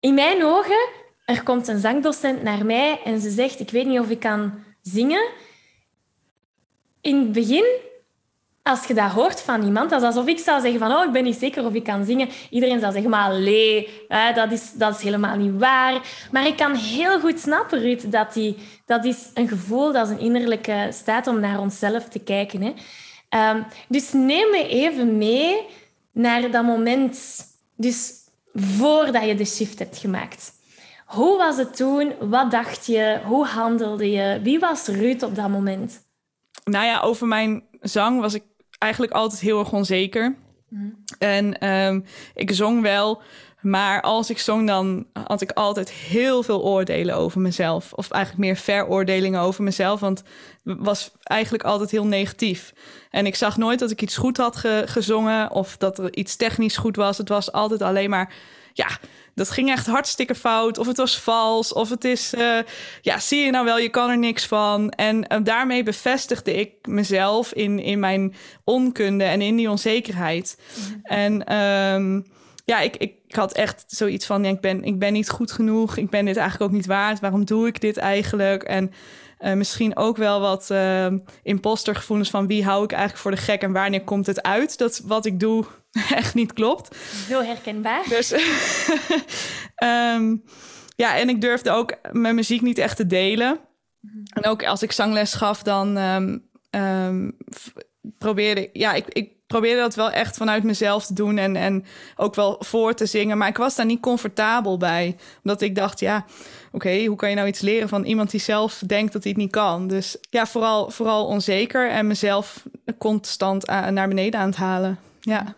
In 0.01 0.15
mijn 0.15 0.45
ogen, 0.45 0.89
er 1.25 1.43
komt 1.43 1.69
een 1.69 1.79
zangdocent 1.79 2.43
naar 2.43 2.67
mij 2.67 3.01
en 3.05 3.21
ze 3.21 3.31
zegt, 3.31 3.61
ik 3.61 3.71
weet 3.71 3.87
niet 3.87 4.01
of 4.01 4.11
ik 4.11 4.21
kan 4.21 4.65
zingen. 4.83 5.31
In 7.01 7.19
het 7.19 7.33
begin, 7.33 7.65
als 8.63 8.85
je 8.87 8.95
dat 8.95 9.11
hoort 9.11 9.41
van 9.41 9.63
iemand, 9.63 9.91
dat 9.91 10.03
alsof 10.03 10.27
ik 10.27 10.39
zou 10.39 10.61
zeggen 10.61 10.81
van, 10.81 10.93
oh, 10.93 11.05
ik 11.05 11.13
ben 11.13 11.25
niet 11.25 11.39
zeker 11.39 11.65
of 11.65 11.75
ik 11.75 11.85
kan 11.85 12.05
zingen. 12.05 12.29
Iedereen 12.51 12.81
zou 12.81 12.93
zeggen, 12.93 13.11
maar 13.11 14.35
dat 14.35 14.53
is, 14.53 14.73
dat 14.73 14.97
is 14.97 15.03
helemaal 15.03 15.37
niet 15.37 15.59
waar. 15.59 16.01
Maar 16.31 16.47
ik 16.47 16.57
kan 16.57 16.75
heel 16.75 17.21
goed 17.21 17.41
snappen, 17.41 17.81
Ruud, 17.81 18.11
dat 18.11 18.33
die, 18.33 18.57
dat 18.87 19.05
is 19.05 19.31
een 19.35 19.49
gevoel, 19.49 19.93
dat 19.93 20.07
is 20.07 20.13
een 20.13 20.21
innerlijke 20.21 20.89
staat 20.91 21.27
om 21.27 21.41
naar 21.41 21.61
onszelf 21.61 22.09
te 22.09 22.19
kijken. 22.19 22.63
Hè. 22.63 22.73
Ehm, 23.29 23.63
dus 23.89 24.13
neem 24.13 24.51
me 24.51 24.69
even 24.69 25.19
mee 25.19 25.67
naar 26.13 26.51
dat 26.51 26.65
moment, 26.65 27.45
dus 27.77 28.13
voordat 28.55 29.25
je 29.25 29.35
de 29.35 29.45
shift 29.45 29.79
hebt 29.79 29.99
gemaakt. 29.99 30.53
Hoe 31.07 31.37
was 31.39 31.57
het 31.57 31.77
toen? 31.77 32.13
Wat 32.21 32.51
dacht 32.51 32.87
je? 32.87 33.21
Hoe 33.25 33.47
handelde 33.47 34.11
je? 34.11 34.41
Wie 34.43 34.59
was 34.59 34.87
Ruud 34.87 35.23
op 35.23 35.35
dat 35.35 35.49
moment? 35.49 36.01
Nou 36.65 36.85
ja, 36.85 37.01
over 37.01 37.27
mijn 37.27 37.63
zang 37.81 38.21
was 38.21 38.35
ik 38.35 38.43
eigenlijk 38.83 39.13
altijd 39.13 39.41
heel 39.41 39.59
erg 39.59 39.73
onzeker. 39.73 40.37
En 41.19 41.59
ehm, 41.59 42.01
ik 42.35 42.53
zong 42.53 42.83
wel, 42.83 43.23
maar 43.61 44.01
als 44.01 44.31
ik 44.31 44.39
zong, 44.39 44.67
dan 44.67 45.07
had 45.27 45.41
ik 45.41 45.51
altijd 45.51 45.91
heel 45.91 46.43
veel 46.43 46.63
oordelen 46.63 47.17
over 47.17 47.41
mezelf. 47.41 47.93
Of 47.93 48.11
eigenlijk 48.11 48.45
meer 48.45 48.57
veroordelingen 48.57 49.41
over 49.41 49.63
mezelf. 49.63 50.01
Want 50.01 50.23
het 50.65 50.77
was 50.81 51.13
eigenlijk 51.23 51.65
altijd 51.65 51.91
heel 51.91 52.07
negatief. 52.07 52.73
En 53.11 53.27
ik 53.27 53.35
zag 53.35 53.57
nooit 53.57 53.79
dat 53.79 53.91
ik 53.91 54.03
iets 54.03 54.17
goed 54.17 54.37
had 54.37 54.57
gezongen 54.85 55.51
of 55.51 55.77
dat 55.77 55.99
er 55.99 56.17
iets 56.17 56.37
technisch 56.37 56.77
goed 56.77 56.97
was. 56.97 57.19
Het 57.19 57.29
was 57.29 57.53
altijd 57.53 57.83
alleen 57.83 58.11
maar, 58.11 58.35
ja, 58.73 58.89
dat 59.35 59.51
ging 59.51 59.71
echt 59.71 59.87
hartstikke 59.87 60.35
fout. 60.35 60.79
Of 60.79 60.87
het 60.87 60.97
was 60.97 61.21
vals. 61.21 61.73
Of 61.73 61.89
het 61.89 62.05
is, 62.05 62.35
uh, 62.35 62.59
ja, 63.01 63.19
zie 63.19 63.45
je 63.45 63.51
nou 63.51 63.65
wel, 63.65 63.79
je 63.79 63.89
kan 63.89 64.11
er 64.11 64.19
niks 64.19 64.47
van. 64.47 64.91
En 64.91 65.17
uh, 65.17 65.39
daarmee 65.43 65.83
bevestigde 65.83 66.55
ik 66.55 66.73
mezelf 66.83 67.53
in, 67.53 67.79
in 67.79 67.99
mijn 67.99 68.35
onkunde 68.65 69.25
en 69.25 69.41
in 69.41 69.57
die 69.57 69.71
onzekerheid. 69.71 70.59
Mhm. 70.75 70.99
En 71.03 71.57
um, 71.57 72.27
ja, 72.65 72.81
ik, 72.81 72.97
ik, 72.97 73.15
ik, 73.27 73.35
had 73.35 73.53
echt 73.53 73.85
zoiets 73.87 74.27
van: 74.27 74.45
ja, 74.45 74.51
ik, 74.51 74.61
ben, 74.61 74.85
ik 74.85 74.99
ben 74.99 75.13
niet 75.13 75.31
goed 75.31 75.53
genoeg. 75.53 75.97
Ik 75.97 76.11
ben 76.11 76.25
dit 76.25 76.37
eigenlijk 76.37 76.71
ook 76.71 76.77
niet 76.77 76.87
waard. 76.87 77.21
Waarom 77.21 77.45
doe 77.45 77.67
ik 77.67 77.81
dit 77.81 77.97
eigenlijk? 77.97 78.63
En 78.63 78.93
uh, 79.43 79.53
misschien 79.53 79.97
ook 79.97 80.17
wel 80.17 80.41
wat 80.41 80.69
uh, 80.73 81.07
impostergevoelens 81.43 82.31
van 82.31 82.47
wie 82.47 82.65
hou 82.65 82.85
ik 82.85 82.93
eigenlijk 82.93 83.23
voor 83.23 83.31
de 83.31 83.37
gek 83.37 83.63
en 83.63 83.73
wanneer 83.73 84.05
komt 84.05 84.27
het 84.27 84.43
uit 84.43 84.79
dat 84.79 85.03
wat 85.05 85.27
ik 85.27 85.41
doe 85.41 85.65
echt 86.15 86.35
niet 86.35 86.53
klopt. 86.53 86.97
Heel 87.27 87.45
herkenbaar. 87.45 88.05
Dus 88.09 88.33
um, 89.85 90.45
ja, 91.03 91.17
en 91.17 91.29
ik 91.29 91.41
durfde 91.41 91.71
ook 91.71 91.95
mijn 92.13 92.35
muziek 92.35 92.61
niet 92.61 92.79
echt 92.79 92.97
te 92.97 93.07
delen. 93.07 93.59
Mhm. 94.01 94.17
En 94.33 94.45
ook 94.45 94.65
als 94.65 94.83
ik 94.83 94.93
zangles 94.93 95.35
gaf, 95.35 95.63
dan 95.63 95.97
um, 95.97 96.49
um, 96.71 97.37
probeerde 98.19 98.71
ja, 98.73 98.93
ik, 98.93 99.07
ik 99.09 99.33
probeerde 99.53 99.81
dat 99.81 99.95
wel 99.95 100.11
echt 100.11 100.37
vanuit 100.37 100.63
mezelf 100.63 101.07
te 101.07 101.15
doen 101.15 101.39
en, 101.39 101.57
en 101.57 101.85
ook 102.17 102.35
wel 102.35 102.57
voor 102.59 102.95
te 102.95 103.07
zingen. 103.07 103.39
Maar 103.39 103.49
ik 103.49 103.57
was 103.57 103.75
daar 103.77 103.87
niet 103.87 104.01
comfortabel 104.01 104.77
bij. 104.77 105.17
Omdat 105.43 105.61
ik 105.61 105.75
dacht, 105.75 106.01
ja, 106.01 106.25
oké, 106.73 107.05
hoe 107.05 107.17
kan 107.17 107.29
je 107.29 107.35
nou 107.35 107.49
iets 107.49 107.61
leren 107.61 107.89
van 107.89 108.05
iemand 108.05 108.31
die 108.31 108.41
zelf 108.41 108.83
denkt 108.87 109.13
dat 109.13 109.23
hij 109.23 109.33
het 109.33 109.41
niet 109.41 109.51
kan? 109.51 109.89
Dus 109.89 110.17
ja, 110.31 110.47
vooral, 110.47 110.91
vooral 110.91 111.27
onzeker 111.27 111.91
en 111.91 112.07
mezelf 112.07 112.63
constant 112.99 113.67
naar 113.67 114.09
beneden 114.09 114.41
aan 114.41 114.49
het 114.49 114.57
halen. 114.57 114.99
Ja. 115.21 115.55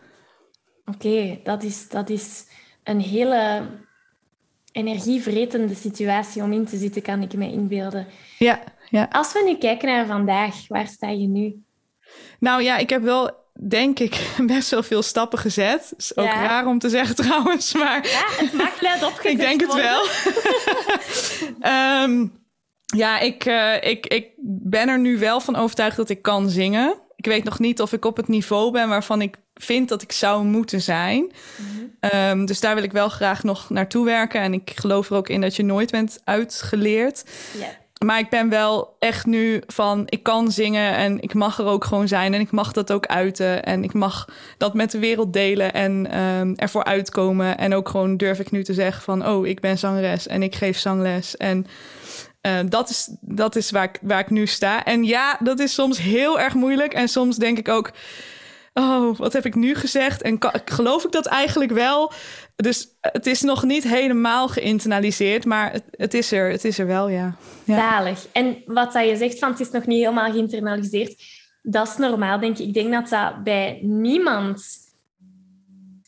Oké, 0.84 1.38
dat, 1.44 1.62
is, 1.62 1.88
dat 1.88 2.10
is 2.10 2.44
een 2.82 3.00
hele 3.00 3.62
energievretende 4.72 5.74
situatie 5.74 6.42
om 6.42 6.52
in 6.52 6.64
te 6.64 6.76
zitten, 6.76 7.02
kan 7.02 7.22
ik 7.22 7.34
me 7.34 7.50
inbeelden. 7.50 8.06
Ja, 8.38 8.60
ja. 8.90 9.08
Als 9.10 9.32
we 9.32 9.42
nu 9.44 9.56
kijken 9.56 9.88
naar 9.88 10.06
vandaag, 10.06 10.68
waar 10.68 10.86
sta 10.86 11.08
je 11.08 11.26
nu? 11.26 11.62
Nou 12.38 12.62
ja, 12.62 12.76
ik 12.76 12.90
heb 12.90 13.02
wel, 13.02 13.43
denk 13.60 13.98
ik, 13.98 14.20
best 14.46 14.70
wel 14.70 14.82
veel 14.82 15.02
stappen 15.02 15.38
gezet. 15.38 15.92
Is 15.96 16.16
ook 16.16 16.26
raar 16.26 16.66
om 16.66 16.78
te 16.78 16.88
zeggen 16.88 17.16
trouwens, 17.24 17.74
maar... 17.74 18.06
Ja, 18.06 18.44
het 18.44 18.52
mag 18.52 18.80
luid 18.80 19.04
opgezet 19.12 19.32
Ik 19.32 19.38
denk 19.38 19.60
het 19.60 19.74
wel. 19.74 20.02
um, 22.02 22.42
ja, 22.96 23.18
ik, 23.18 23.44
uh, 23.44 23.74
ik, 23.82 24.06
ik 24.06 24.28
ben 24.70 24.88
er 24.88 24.98
nu 24.98 25.18
wel 25.18 25.40
van 25.40 25.56
overtuigd 25.56 25.96
dat 25.96 26.08
ik 26.08 26.22
kan 26.22 26.50
zingen. 26.50 27.02
Ik 27.16 27.26
weet 27.26 27.44
nog 27.44 27.58
niet 27.58 27.80
of 27.80 27.92
ik 27.92 28.04
op 28.04 28.16
het 28.16 28.28
niveau 28.28 28.70
ben 28.70 28.88
waarvan 28.88 29.22
ik 29.22 29.36
vind 29.54 29.88
dat 29.88 30.02
ik 30.02 30.12
zou 30.12 30.44
moeten 30.44 30.82
zijn. 30.82 31.32
Mhm. 31.56 32.14
um, 32.14 32.46
dus 32.46 32.60
daar 32.60 32.74
wil 32.74 32.84
ik 32.84 32.92
wel 32.92 33.08
graag 33.08 33.42
nog 33.42 33.70
naartoe 33.70 34.04
werken. 34.04 34.40
En 34.40 34.52
ik 34.52 34.72
geloof 34.74 35.10
er 35.10 35.16
ook 35.16 35.28
in 35.28 35.40
dat 35.40 35.56
je 35.56 35.62
nooit 35.62 35.90
bent 35.90 36.20
uitgeleerd. 36.24 37.24
Maar 38.04 38.18
ik 38.18 38.28
ben 38.28 38.48
wel 38.48 38.96
echt 38.98 39.26
nu 39.26 39.62
van, 39.66 40.02
ik 40.08 40.22
kan 40.22 40.52
zingen 40.52 40.94
en 40.94 41.20
ik 41.20 41.34
mag 41.34 41.58
er 41.58 41.66
ook 41.66 41.84
gewoon 41.84 42.08
zijn. 42.08 42.34
En 42.34 42.40
ik 42.40 42.50
mag 42.50 42.72
dat 42.72 42.92
ook 42.92 43.06
uiten. 43.06 43.64
En 43.64 43.84
ik 43.84 43.92
mag 43.92 44.28
dat 44.58 44.74
met 44.74 44.90
de 44.90 44.98
wereld 44.98 45.32
delen 45.32 45.72
en 45.72 46.20
um, 46.20 46.54
ervoor 46.56 46.84
uitkomen. 46.84 47.58
En 47.58 47.74
ook 47.74 47.88
gewoon 47.88 48.16
durf 48.16 48.38
ik 48.38 48.50
nu 48.50 48.64
te 48.64 48.74
zeggen 48.74 49.02
van, 49.02 49.28
oh, 49.28 49.46
ik 49.46 49.60
ben 49.60 49.78
zangeres 49.78 50.26
en 50.26 50.42
ik 50.42 50.54
geef 50.54 50.78
zangles. 50.78 51.36
En 51.36 51.66
uh, 52.42 52.58
dat 52.68 52.88
is, 52.88 53.08
dat 53.20 53.56
is 53.56 53.70
waar, 53.70 53.84
ik, 53.84 53.98
waar 54.02 54.20
ik 54.20 54.30
nu 54.30 54.46
sta. 54.46 54.84
En 54.84 55.04
ja, 55.04 55.36
dat 55.40 55.58
is 55.58 55.74
soms 55.74 55.98
heel 55.98 56.40
erg 56.40 56.54
moeilijk. 56.54 56.94
En 56.94 57.08
soms 57.08 57.36
denk 57.36 57.58
ik 57.58 57.68
ook, 57.68 57.90
oh, 58.74 59.16
wat 59.16 59.32
heb 59.32 59.46
ik 59.46 59.54
nu 59.54 59.74
gezegd? 59.74 60.22
En 60.22 60.38
geloof 60.64 61.04
ik 61.04 61.12
dat 61.12 61.26
eigenlijk 61.26 61.72
wel? 61.72 62.12
Dus 62.56 62.88
het 63.00 63.26
is 63.26 63.42
nog 63.42 63.62
niet 63.62 63.84
helemaal 63.84 64.48
geïnternaliseerd, 64.48 65.44
maar 65.44 65.72
het, 65.72 65.84
het, 65.90 66.14
is, 66.14 66.32
er, 66.32 66.50
het 66.50 66.64
is 66.64 66.78
er 66.78 66.86
wel, 66.86 67.08
ja. 67.08 67.36
ja. 67.64 67.76
Zalig. 67.76 68.26
En 68.32 68.62
wat 68.66 68.92
dat 68.92 69.08
je 69.08 69.16
zegt 69.16 69.38
van 69.38 69.50
het 69.50 69.60
is 69.60 69.70
nog 69.70 69.86
niet 69.86 69.98
helemaal 69.98 70.32
geïnternaliseerd, 70.32 71.22
dat 71.62 71.88
is 71.88 71.96
normaal, 71.96 72.40
denk 72.40 72.58
ik. 72.58 72.66
Ik 72.66 72.74
denk 72.74 72.92
dat 72.92 73.08
dat 73.08 73.44
bij 73.44 73.78
niemand 73.82 74.83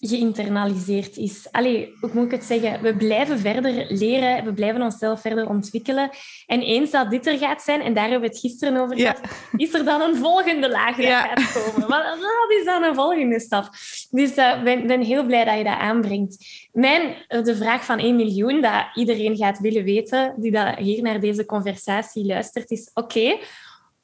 geïnternaliseerd 0.09 1.17
is. 1.17 1.49
Allee, 1.51 1.95
hoe 2.01 2.11
moet 2.13 2.25
ik 2.25 2.31
het 2.31 2.45
zeggen? 2.45 2.83
We 2.83 2.97
blijven 2.97 3.39
verder 3.39 3.87
leren, 3.89 4.45
we 4.45 4.53
blijven 4.53 4.83
onszelf 4.83 5.21
verder 5.21 5.49
ontwikkelen. 5.49 6.11
En 6.47 6.61
eens 6.61 6.91
dat 6.91 7.11
dit 7.11 7.27
er 7.27 7.39
gaat 7.39 7.63
zijn, 7.63 7.81
en 7.81 7.95
daar 7.95 8.09
hebben 8.09 8.21
we 8.21 8.35
het 8.35 8.39
gisteren 8.39 8.77
over 8.77 8.97
gehad, 8.97 9.21
is 9.57 9.75
er 9.75 9.85
dan 9.85 10.01
een 10.01 10.17
volgende 10.17 10.71
laag 10.71 10.97
die 10.97 11.07
gaat 11.07 11.53
komen. 11.53 11.89
Wat, 11.89 12.05
wat, 12.19 12.59
is 12.59 12.65
dan 12.65 12.83
een 12.83 12.95
volgende 12.95 13.41
stap? 13.41 13.69
Dus 14.11 14.31
ik 14.31 14.37
uh, 14.37 14.63
ben, 14.63 14.87
ben 14.87 15.01
heel 15.01 15.25
blij 15.25 15.45
dat 15.45 15.59
je 15.59 15.65
dat 15.65 15.79
aanbrengt. 15.79 16.37
Mijn, 16.73 17.15
eh, 17.29 17.43
de 17.43 17.57
vraag 17.57 17.85
van 17.85 17.99
1 17.99 18.17
miljoen, 18.17 18.61
dat 18.61 18.85
iedereen 18.95 19.37
gaat 19.37 19.59
willen 19.59 19.85
weten, 19.85 20.35
die 20.37 20.51
dat 20.51 20.77
hier 20.77 21.03
naar 21.03 21.21
deze 21.21 21.45
conversatie 21.45 22.27
luistert, 22.27 22.71
is 22.71 22.91
oké, 22.95 23.39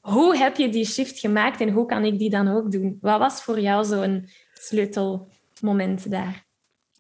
hoe 0.00 0.37
heb 0.37 0.56
je 0.56 0.68
die 0.68 0.87
shift 0.87 1.18
gemaakt 1.18 1.61
en 1.61 1.71
hoe 1.71 1.87
kan 1.87 2.04
ik 2.04 2.18
die 2.18 2.30
dan 2.30 2.49
ook 2.49 2.73
doen? 2.73 2.99
Wat 3.00 3.18
was 3.18 3.42
voor 3.42 3.61
jou 3.61 3.85
zo'n 3.85 4.28
sleutel? 4.54 5.28
Momenten 5.62 6.11
daar? 6.11 6.45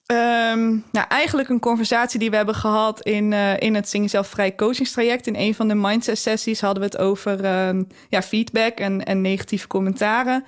Um, 0.06 0.84
nou, 0.92 1.06
eigenlijk 1.08 1.48
een 1.48 1.60
conversatie 1.60 2.18
die 2.18 2.30
we 2.30 2.36
hebben 2.36 2.54
gehad 2.54 3.00
in, 3.00 3.32
uh, 3.32 3.60
in 3.60 3.74
het 3.74 3.88
Zing 3.88 4.10
Zelf 4.10 4.26
Vrij 4.26 4.54
coachingstraject. 4.54 5.26
In 5.26 5.36
een 5.36 5.54
van 5.54 5.68
de 5.68 5.74
mindset 5.74 6.18
sessies 6.18 6.60
hadden 6.60 6.82
we 6.82 6.88
het 6.88 6.98
over 6.98 7.66
um, 7.68 7.86
ja, 8.08 8.22
feedback 8.22 8.78
en, 8.78 9.04
en 9.04 9.20
negatieve 9.20 9.66
commentaren. 9.66 10.44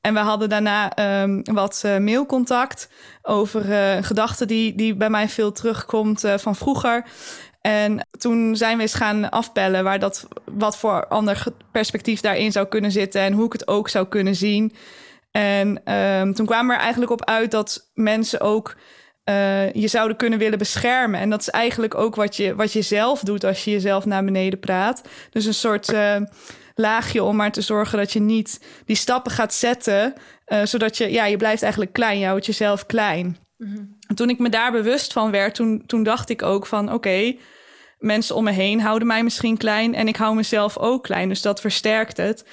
En 0.00 0.14
we 0.14 0.20
hadden 0.20 0.48
daarna 0.48 0.98
um, 1.22 1.42
wat 1.42 1.82
uh, 1.86 1.98
mailcontact 1.98 2.88
over 3.22 3.68
uh, 3.68 4.02
gedachten 4.04 4.46
die, 4.46 4.74
die 4.74 4.94
bij 4.94 5.10
mij 5.10 5.28
veel 5.28 5.52
terugkomt 5.52 6.24
van 6.36 6.56
vroeger. 6.56 7.04
En 7.60 8.06
toen 8.18 8.56
zijn 8.56 8.76
we 8.76 8.82
eens 8.82 8.94
gaan 8.94 9.30
afbellen 9.30 9.84
waar 9.84 9.98
dat, 9.98 10.28
wat 10.44 10.76
voor 10.76 11.06
ander 11.06 11.44
perspectief 11.72 12.20
daarin 12.20 12.52
zou 12.52 12.66
kunnen 12.66 12.92
zitten 12.92 13.20
en 13.20 13.32
hoe 13.32 13.46
ik 13.46 13.52
het 13.52 13.68
ook 13.68 13.88
zou 13.88 14.06
kunnen 14.06 14.34
zien. 14.34 14.72
En 15.32 15.92
um, 15.94 16.34
toen 16.34 16.46
kwamen 16.46 16.66
we 16.66 16.74
er 16.74 16.80
eigenlijk 16.80 17.12
op 17.12 17.24
uit 17.24 17.50
dat 17.50 17.90
mensen 17.94 18.40
ook 18.40 18.76
uh, 19.24 19.72
je 19.72 19.88
zouden 19.88 20.16
kunnen 20.16 20.38
willen 20.38 20.58
beschermen. 20.58 21.20
En 21.20 21.30
dat 21.30 21.40
is 21.40 21.50
eigenlijk 21.50 21.94
ook 21.94 22.14
wat 22.14 22.36
je, 22.36 22.54
wat 22.54 22.72
je 22.72 22.82
zelf 22.82 23.20
doet 23.20 23.44
als 23.44 23.64
je 23.64 23.70
jezelf 23.70 24.04
naar 24.04 24.24
beneden 24.24 24.58
praat. 24.58 25.02
Dus 25.30 25.44
een 25.44 25.54
soort 25.54 25.92
uh, 25.92 26.16
laagje 26.74 27.22
om 27.22 27.36
maar 27.36 27.52
te 27.52 27.60
zorgen 27.60 27.98
dat 27.98 28.12
je 28.12 28.20
niet 28.20 28.64
die 28.86 28.96
stappen 28.96 29.32
gaat 29.32 29.54
zetten. 29.54 30.14
Uh, 30.46 30.64
zodat 30.64 30.96
je, 30.96 31.10
ja, 31.12 31.24
je 31.24 31.36
blijft 31.36 31.62
eigenlijk 31.62 31.92
klein. 31.92 32.18
Je 32.18 32.26
houdt 32.26 32.46
jezelf 32.46 32.86
klein. 32.86 33.36
En 34.08 34.14
toen 34.14 34.28
ik 34.28 34.38
me 34.38 34.48
daar 34.48 34.72
bewust 34.72 35.12
van 35.12 35.30
werd, 35.30 35.54
toen, 35.54 35.82
toen 35.86 36.02
dacht 36.02 36.30
ik 36.30 36.42
ook 36.42 36.66
van 36.66 36.84
oké. 36.84 36.94
Okay, 36.94 37.38
mensen 37.98 38.34
om 38.34 38.44
me 38.44 38.50
heen 38.50 38.80
houden 38.80 39.06
mij 39.08 39.22
misschien 39.22 39.56
klein 39.56 39.94
en 39.94 40.08
ik 40.08 40.16
hou 40.16 40.34
mezelf 40.34 40.78
ook 40.78 41.02
klein. 41.02 41.28
Dus 41.28 41.42
dat 41.42 41.60
versterkt 41.60 42.16
het. 42.16 42.44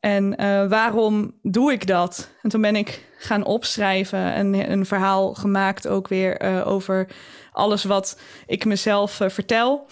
En 0.00 0.40
uh, 0.40 0.68
waarom 0.68 1.32
doe 1.42 1.72
ik 1.72 1.86
dat? 1.86 2.30
En 2.42 2.50
toen 2.50 2.60
ben 2.60 2.76
ik 2.76 3.06
gaan 3.18 3.44
opschrijven 3.44 4.32
en 4.32 4.70
een 4.70 4.86
verhaal 4.86 5.34
gemaakt 5.34 5.88
ook 5.88 6.08
weer 6.08 6.42
uh, 6.42 6.66
over 6.66 7.06
alles 7.52 7.84
wat 7.84 8.20
ik 8.46 8.64
mezelf 8.64 9.20
uh, 9.20 9.28
vertel. 9.28 9.86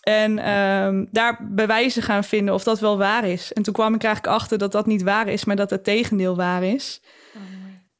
En 0.00 0.38
uh, 0.38 1.06
daar 1.10 1.38
bewijzen 1.50 2.02
gaan 2.02 2.24
vinden 2.24 2.54
of 2.54 2.62
dat 2.62 2.80
wel 2.80 2.98
waar 2.98 3.24
is. 3.24 3.52
En 3.52 3.62
toen 3.62 3.74
kwam 3.74 3.94
ik 3.94 4.04
eigenlijk 4.04 4.34
achter 4.34 4.58
dat 4.58 4.72
dat 4.72 4.86
niet 4.86 5.02
waar 5.02 5.28
is, 5.28 5.44
maar 5.44 5.56
dat 5.56 5.70
het 5.70 5.84
tegendeel 5.84 6.36
waar 6.36 6.62
is. 6.62 7.00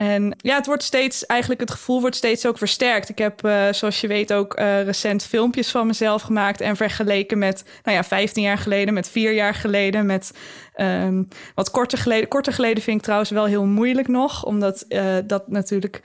En 0.01 0.35
ja, 0.37 0.55
het 0.57 0.67
wordt 0.67 0.83
steeds, 0.83 1.27
eigenlijk 1.27 1.61
het 1.61 1.71
gevoel 1.71 2.01
wordt 2.01 2.17
steeds 2.17 2.47
ook 2.47 2.59
versterkt. 2.59 3.09
Ik 3.09 3.19
heb, 3.19 3.45
uh, 3.45 3.73
zoals 3.73 4.01
je 4.01 4.07
weet, 4.07 4.33
ook 4.33 4.59
uh, 4.59 4.83
recent 4.83 5.25
filmpjes 5.25 5.71
van 5.71 5.87
mezelf 5.87 6.23
gemaakt 6.23 6.61
en 6.61 6.77
vergeleken 6.77 7.39
met, 7.39 7.65
nou 7.85 7.97
ja, 7.97 8.05
15 8.05 8.43
jaar 8.43 8.59
geleden, 8.59 8.95
met 8.95 9.11
vier 9.11 9.33
jaar 9.33 9.55
geleden, 9.55 10.07
met 10.07 10.33
um, 10.77 11.29
wat 11.55 11.71
korter 11.71 11.99
geleden. 11.99 12.29
Korter 12.29 12.53
geleden 12.53 12.83
vind 12.83 12.97
ik 12.97 13.03
trouwens 13.03 13.31
wel 13.31 13.45
heel 13.45 13.65
moeilijk 13.65 14.09
nog, 14.09 14.45
omdat 14.45 14.85
uh, 14.89 15.17
dat 15.25 15.49
natuurlijk, 15.49 16.03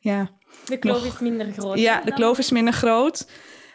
ja. 0.00 0.30
De 0.64 0.78
kloof 0.78 1.04
is 1.04 1.18
minder 1.18 1.52
groot. 1.52 1.78
Ja, 1.78 2.00
de 2.04 2.12
kloof 2.12 2.38
is 2.38 2.50
minder 2.50 2.74
groot. 2.74 3.26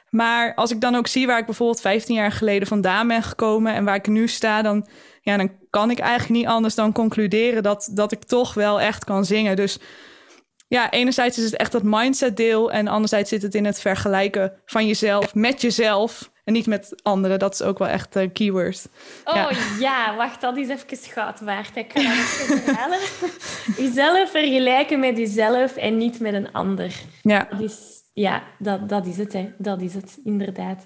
Maar 0.09 0.53
als 0.55 0.71
ik 0.71 0.81
dan 0.81 0.95
ook 0.95 1.07
zie 1.07 1.27
waar 1.27 1.39
ik 1.39 1.45
bijvoorbeeld 1.45 1.81
15 1.81 2.15
jaar 2.15 2.31
geleden 2.31 2.67
vandaan 2.67 3.07
ben 3.07 3.23
gekomen 3.23 3.73
en 3.73 3.85
waar 3.85 3.95
ik 3.95 4.07
nu 4.07 4.27
sta, 4.27 4.61
dan 4.61 4.87
ja, 5.23 5.37
dan 5.37 5.51
kan 5.69 5.91
ik 5.91 5.99
eigenlijk 5.99 6.39
niet 6.39 6.47
anders 6.47 6.75
dan 6.75 6.91
concluderen 6.91 7.63
dat, 7.63 7.89
dat 7.91 8.11
ik 8.11 8.23
toch 8.23 8.53
wel 8.53 8.81
echt 8.81 9.03
kan 9.03 9.25
zingen. 9.25 9.55
Dus 9.55 9.79
ja, 10.67 10.91
enerzijds 10.91 11.37
is 11.37 11.43
het 11.43 11.55
echt 11.55 11.71
dat 11.71 11.83
mindset 11.83 12.37
deel 12.37 12.71
en 12.71 12.87
anderzijds 12.87 13.29
zit 13.29 13.41
het 13.41 13.55
in 13.55 13.65
het 13.65 13.79
vergelijken 13.79 14.53
van 14.65 14.87
jezelf 14.87 15.35
met 15.35 15.61
jezelf 15.61 16.31
en 16.43 16.53
niet 16.53 16.67
met 16.67 16.95
anderen. 17.03 17.39
Dat 17.39 17.53
is 17.53 17.61
ook 17.61 17.77
wel 17.77 17.87
echt 17.87 18.15
een 18.15 18.31
keyword. 18.31 18.87
Oh 19.23 19.51
ja. 19.79 20.15
wacht, 20.15 20.41
dat 20.41 20.57
is 20.57 20.67
even 20.69 20.97
goud 21.11 21.39
waard. 21.39 21.75
Ik 21.75 21.87
kan 21.87 22.03
herhalen. 22.03 22.99
Jezelf 23.85 24.31
vergelijken 24.31 24.99
met 24.99 25.17
jezelf 25.17 25.75
en 25.75 25.97
niet 25.97 26.19
met 26.19 26.33
een 26.33 26.51
ander. 26.51 26.93
Ja. 27.21 27.47
Dat 27.49 27.59
is, 27.59 27.79
ja, 28.13 28.43
dat, 28.59 28.89
dat 28.89 29.05
is 29.05 29.17
het, 29.17 29.33
hè. 29.33 29.53
Dat 29.57 29.81
is 29.81 29.93
het, 29.93 30.19
inderdaad. 30.23 30.85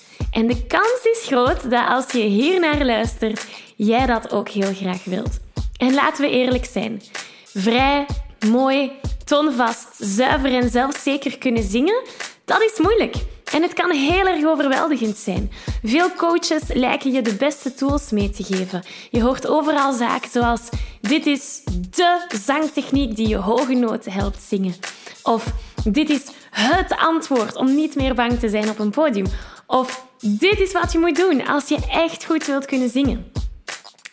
En 0.31 0.47
de 0.47 0.65
kans 0.67 0.99
is 1.03 1.23
groot 1.25 1.69
dat 1.69 1.87
als 1.87 2.11
je 2.11 2.19
hier 2.19 2.59
naar 2.59 2.85
luistert, 2.85 3.47
jij 3.75 4.05
dat 4.05 4.31
ook 4.31 4.49
heel 4.49 4.73
graag 4.73 5.03
wilt. 5.03 5.39
En 5.77 5.93
laten 5.93 6.23
we 6.23 6.29
eerlijk 6.29 6.65
zijn. 6.65 7.01
Vrij, 7.45 8.05
mooi, 8.49 8.91
toonvast, 9.25 9.87
zuiver 9.97 10.53
en 10.53 10.69
zelfzeker 10.69 11.37
kunnen 11.37 11.63
zingen, 11.63 12.03
dat 12.45 12.61
is 12.61 12.79
moeilijk. 12.79 13.15
En 13.53 13.61
het 13.61 13.73
kan 13.73 13.91
heel 13.91 14.27
erg 14.27 14.45
overweldigend 14.45 15.17
zijn. 15.17 15.51
Veel 15.83 16.11
coaches 16.11 16.61
lijken 16.73 17.11
je 17.11 17.21
de 17.21 17.35
beste 17.35 17.73
tools 17.73 18.11
mee 18.11 18.29
te 18.29 18.43
geven. 18.43 18.83
Je 19.09 19.21
hoort 19.21 19.47
overal 19.47 19.93
zaken 19.93 20.31
zoals: 20.31 20.61
dit 21.01 21.25
is 21.25 21.61
de 21.89 22.27
zangtechniek 22.45 23.15
die 23.15 23.27
je 23.27 23.37
hoge 23.37 23.73
noten 23.73 24.11
helpt 24.11 24.41
zingen. 24.47 24.75
Of 25.23 25.45
dit 25.83 26.09
is 26.09 26.21
het 26.49 26.95
antwoord 26.97 27.55
om 27.55 27.75
niet 27.75 27.95
meer 27.95 28.15
bang 28.15 28.39
te 28.39 28.49
zijn 28.49 28.69
op 28.69 28.79
een 28.79 28.89
podium. 28.89 29.25
Of 29.71 30.05
dit 30.19 30.59
is 30.59 30.71
wat 30.71 30.91
je 30.91 30.99
moet 30.99 31.15
doen 31.15 31.47
als 31.47 31.67
je 31.67 31.77
echt 31.89 32.25
goed 32.25 32.45
wilt 32.45 32.65
kunnen 32.65 32.89
zingen. 32.89 33.31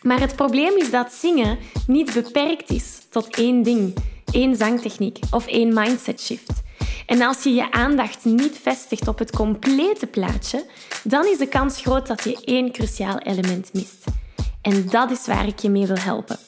Maar 0.02 0.20
het 0.20 0.36
probleem 0.36 0.76
is 0.76 0.90
dat 0.90 1.12
zingen 1.12 1.58
niet 1.86 2.12
beperkt 2.14 2.70
is 2.70 2.98
tot 3.10 3.36
één 3.36 3.62
ding, 3.62 3.94
één 4.32 4.56
zangtechniek 4.56 5.18
of 5.30 5.46
één 5.46 5.74
mindset 5.74 6.20
shift. 6.20 6.62
En 7.06 7.22
als 7.22 7.42
je 7.42 7.54
je 7.54 7.72
aandacht 7.72 8.24
niet 8.24 8.58
vestigt 8.62 9.08
op 9.08 9.18
het 9.18 9.30
complete 9.30 10.06
plaatje, 10.06 10.66
dan 11.04 11.26
is 11.26 11.38
de 11.38 11.48
kans 11.48 11.80
groot 11.80 12.06
dat 12.06 12.24
je 12.24 12.40
één 12.44 12.72
cruciaal 12.72 13.18
element 13.18 13.72
mist. 13.72 14.04
En 14.62 14.86
dat 14.88 15.10
is 15.10 15.26
waar 15.26 15.46
ik 15.46 15.58
je 15.58 15.70
mee 15.70 15.86
wil 15.86 15.98
helpen. 15.98 16.47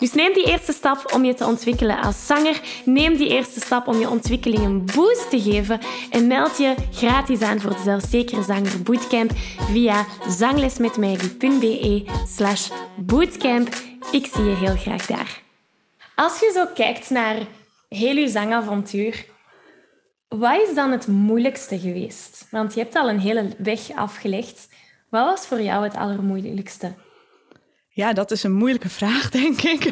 Dus 0.00 0.12
neem 0.12 0.34
die 0.34 0.46
eerste 0.46 0.72
stap 0.72 1.12
om 1.14 1.24
je 1.24 1.34
te 1.34 1.46
ontwikkelen 1.46 2.00
als 2.02 2.26
zanger. 2.26 2.60
Neem 2.84 3.16
die 3.16 3.28
eerste 3.28 3.60
stap 3.60 3.86
om 3.86 3.98
je 3.98 4.10
ontwikkeling 4.10 4.64
een 4.64 4.84
boost 4.94 5.30
te 5.30 5.40
geven. 5.40 5.80
En 6.10 6.26
meld 6.26 6.58
je 6.58 6.74
gratis 6.92 7.40
aan 7.40 7.60
voor 7.60 7.70
de 7.70 7.82
Zelfzekere 7.84 8.42
Zanger 8.42 8.82
Bootcamp 8.82 9.30
via 9.72 10.06
zanglesmetmaggie.be 10.28 12.04
slash 12.26 12.70
bootcamp. 12.96 13.68
Ik 14.12 14.26
zie 14.26 14.44
je 14.44 14.56
heel 14.56 14.76
graag 14.76 15.06
daar. 15.06 15.42
Als 16.14 16.40
je 16.40 16.50
zo 16.54 16.66
kijkt 16.74 17.10
naar 17.10 17.36
heel 17.88 18.16
je 18.16 18.28
zangavontuur, 18.28 19.26
wat 20.28 20.68
is 20.68 20.74
dan 20.74 20.90
het 20.90 21.06
moeilijkste 21.06 21.78
geweest? 21.78 22.46
Want 22.50 22.74
je 22.74 22.80
hebt 22.80 22.96
al 22.96 23.08
een 23.08 23.20
hele 23.20 23.48
weg 23.58 23.90
afgelegd. 23.94 24.68
Wat 25.08 25.24
was 25.24 25.46
voor 25.46 25.60
jou 25.60 25.84
het 25.84 25.94
allermoeilijkste? 25.94 26.94
Ja, 27.92 28.12
dat 28.12 28.30
is 28.30 28.42
een 28.42 28.52
moeilijke 28.52 28.88
vraag, 29.00 29.30
denk 29.30 29.62
ik. 29.62 29.84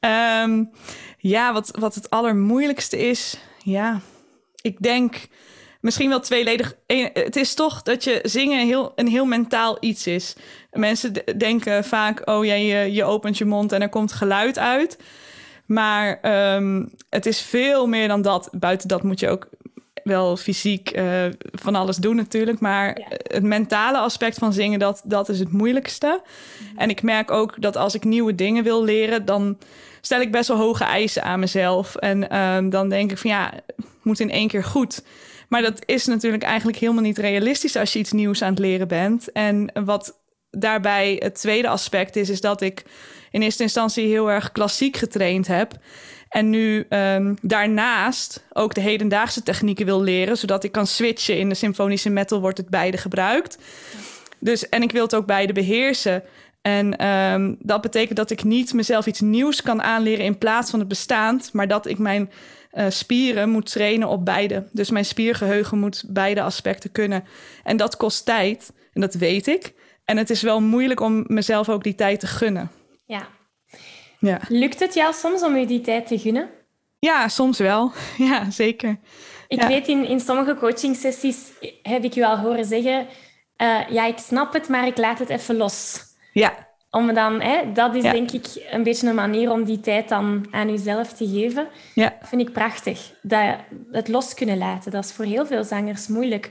Ehm, 0.00 0.64
ja, 1.18 1.52
wat, 1.52 1.70
wat 1.78 1.94
het 1.94 2.10
allermoeilijkste 2.10 2.98
is, 2.98 3.38
ja, 3.58 4.00
ik 4.60 4.82
denk 4.82 5.28
misschien 5.80 6.08
wel 6.08 6.20
tweeledig. 6.20 6.76
Het 7.12 7.36
is 7.36 7.54
toch 7.54 7.82
dat 7.82 8.04
je 8.04 8.20
zingen 8.22 8.66
heel, 8.66 8.92
een 8.94 9.08
heel 9.08 9.24
mentaal 9.24 9.76
iets 9.80 10.06
is. 10.06 10.36
Mensen 10.70 11.12
denken 11.38 11.84
vaak, 11.84 12.28
oh 12.28 12.44
ja, 12.44 12.54
je, 12.54 12.92
je 12.92 13.04
opent 13.04 13.38
je 13.38 13.44
mond 13.44 13.72
en 13.72 13.82
er 13.82 13.88
komt 13.88 14.12
geluid 14.12 14.58
uit. 14.58 14.98
Maar 15.66 16.18
ehm, 16.20 16.86
het 17.10 17.26
is 17.26 17.40
veel 17.40 17.86
meer 17.86 18.08
dan 18.08 18.22
dat. 18.22 18.48
Buiten 18.52 18.88
dat 18.88 19.02
moet 19.02 19.20
je 19.20 19.28
ook 19.28 19.48
wel 20.04 20.36
fysiek 20.36 20.96
uh, 20.96 21.24
van 21.52 21.74
alles 21.74 21.96
doen 21.96 22.16
natuurlijk. 22.16 22.60
Maar 22.60 23.00
het 23.22 23.42
mentale 23.42 23.98
aspect 23.98 24.38
van 24.38 24.52
zingen, 24.52 24.78
dat, 24.78 25.02
dat 25.04 25.28
is 25.28 25.38
het 25.38 25.52
moeilijkste. 25.52 26.20
Mhm. 26.22 26.78
En 26.78 26.90
ik 26.90 27.02
merk 27.02 27.30
ook 27.30 27.62
dat 27.62 27.76
als 27.76 27.94
ik 27.94 28.04
nieuwe 28.04 28.34
dingen 28.34 28.64
wil 28.64 28.84
leren, 28.84 29.24
dan 29.24 29.58
stel 30.00 30.20
ik 30.20 30.32
best 30.32 30.48
wel 30.48 30.56
hoge 30.56 30.84
eisen 30.84 31.22
aan 31.22 31.40
mezelf. 31.40 31.96
En 31.96 32.32
uh, 32.32 32.70
dan 32.70 32.88
denk 32.88 33.10
ik 33.10 33.18
van 33.18 33.30
ja, 33.30 33.52
moet 34.02 34.20
in 34.20 34.30
één 34.30 34.48
keer 34.48 34.64
goed. 34.64 35.02
Maar 35.48 35.62
dat 35.62 35.82
is 35.86 36.06
natuurlijk 36.06 36.42
eigenlijk 36.42 36.78
helemaal 36.78 37.02
niet 37.02 37.18
realistisch 37.18 37.76
als 37.76 37.92
je 37.92 37.98
iets 37.98 38.12
nieuws 38.12 38.42
aan 38.42 38.50
het 38.50 38.58
leren 38.58 38.88
bent. 38.88 39.32
En 39.32 39.70
wat 39.84 40.18
daarbij 40.50 41.16
het 41.18 41.34
tweede 41.34 41.68
aspect 41.68 42.16
is, 42.16 42.28
is 42.28 42.40
dat 42.40 42.60
ik 42.60 42.84
in 43.30 43.42
eerste 43.42 43.62
instantie 43.62 44.06
heel 44.06 44.30
erg 44.30 44.52
klassiek 44.52 44.96
getraind 44.96 45.46
heb. 45.46 45.72
En 46.30 46.50
nu 46.50 46.86
um, 46.88 47.36
daarnaast 47.42 48.44
ook 48.52 48.74
de 48.74 48.80
hedendaagse 48.80 49.42
technieken 49.42 49.86
wil 49.86 50.02
leren, 50.02 50.36
zodat 50.36 50.64
ik 50.64 50.72
kan 50.72 50.86
switchen. 50.86 51.38
In 51.38 51.48
de 51.48 51.54
symfonische 51.54 52.10
metal 52.10 52.40
wordt 52.40 52.58
het 52.58 52.68
beide 52.68 52.96
gebruikt. 52.96 53.58
Dus, 54.38 54.68
en 54.68 54.82
ik 54.82 54.92
wil 54.92 55.02
het 55.02 55.14
ook 55.14 55.26
beide 55.26 55.52
beheersen. 55.52 56.22
En 56.62 57.06
um, 57.06 57.56
dat 57.58 57.80
betekent 57.80 58.16
dat 58.16 58.30
ik 58.30 58.44
niet 58.44 58.72
mezelf 58.72 59.06
iets 59.06 59.20
nieuws 59.20 59.62
kan 59.62 59.82
aanleren 59.82 60.24
in 60.24 60.38
plaats 60.38 60.70
van 60.70 60.78
het 60.78 60.88
bestaand, 60.88 61.52
maar 61.52 61.68
dat 61.68 61.86
ik 61.86 61.98
mijn 61.98 62.30
uh, 62.72 62.84
spieren 62.88 63.50
moet 63.50 63.70
trainen 63.70 64.08
op 64.08 64.24
beide. 64.24 64.68
Dus 64.72 64.90
mijn 64.90 65.04
spiergeheugen 65.04 65.78
moet 65.78 66.04
beide 66.08 66.42
aspecten 66.42 66.92
kunnen. 66.92 67.24
En 67.64 67.76
dat 67.76 67.96
kost 67.96 68.24
tijd, 68.24 68.72
en 68.92 69.00
dat 69.00 69.14
weet 69.14 69.46
ik. 69.46 69.72
En 70.04 70.16
het 70.16 70.30
is 70.30 70.42
wel 70.42 70.60
moeilijk 70.60 71.00
om 71.00 71.24
mezelf 71.26 71.68
ook 71.68 71.82
die 71.82 71.94
tijd 71.94 72.20
te 72.20 72.26
gunnen. 72.26 72.70
Ja, 73.04 73.28
ja. 74.20 74.40
Lukt 74.48 74.80
het 74.80 74.94
jou 74.94 75.12
soms 75.12 75.42
om 75.42 75.56
je 75.56 75.66
die 75.66 75.80
tijd 75.80 76.06
te 76.06 76.18
gunnen? 76.18 76.48
Ja, 76.98 77.28
soms 77.28 77.58
wel. 77.58 77.92
Ja, 78.16 78.50
zeker. 78.50 78.98
Ik 79.48 79.62
weet, 79.62 79.88
in, 79.88 80.06
in 80.06 80.20
sommige 80.20 80.54
coachingsessies 80.54 81.36
heb 81.82 82.04
ik 82.04 82.14
je 82.14 82.26
al 82.26 82.38
horen 82.38 82.64
zeggen... 82.64 83.06
Uh, 83.62 83.80
ja, 83.88 84.06
ik 84.06 84.18
snap 84.18 84.52
het, 84.52 84.68
maar 84.68 84.86
ik 84.86 84.96
laat 84.96 85.18
het 85.18 85.28
even 85.28 85.56
los. 85.56 86.00
Ja. 86.32 86.68
Om 86.90 87.14
dan, 87.14 87.40
hè, 87.40 87.72
dat 87.72 87.94
is 87.94 88.02
denk 88.02 88.30
ik 88.30 88.46
een 88.70 88.82
beetje 88.82 89.08
een 89.08 89.14
manier 89.14 89.50
om 89.50 89.64
die 89.64 89.80
tijd 89.80 90.08
dan 90.08 90.46
aan 90.50 90.70
jezelf 90.70 91.12
te 91.12 91.28
geven. 91.28 91.68
Ja. 91.94 92.18
vind 92.22 92.40
ik 92.40 92.52
prachtig. 92.52 93.12
Dat, 93.22 93.56
het 93.90 94.08
los 94.08 94.34
kunnen 94.34 94.58
laten, 94.58 94.90
dat 94.90 95.04
is 95.04 95.12
voor 95.12 95.24
heel 95.24 95.46
veel 95.46 95.64
zangers 95.64 96.06
moeilijk. 96.06 96.50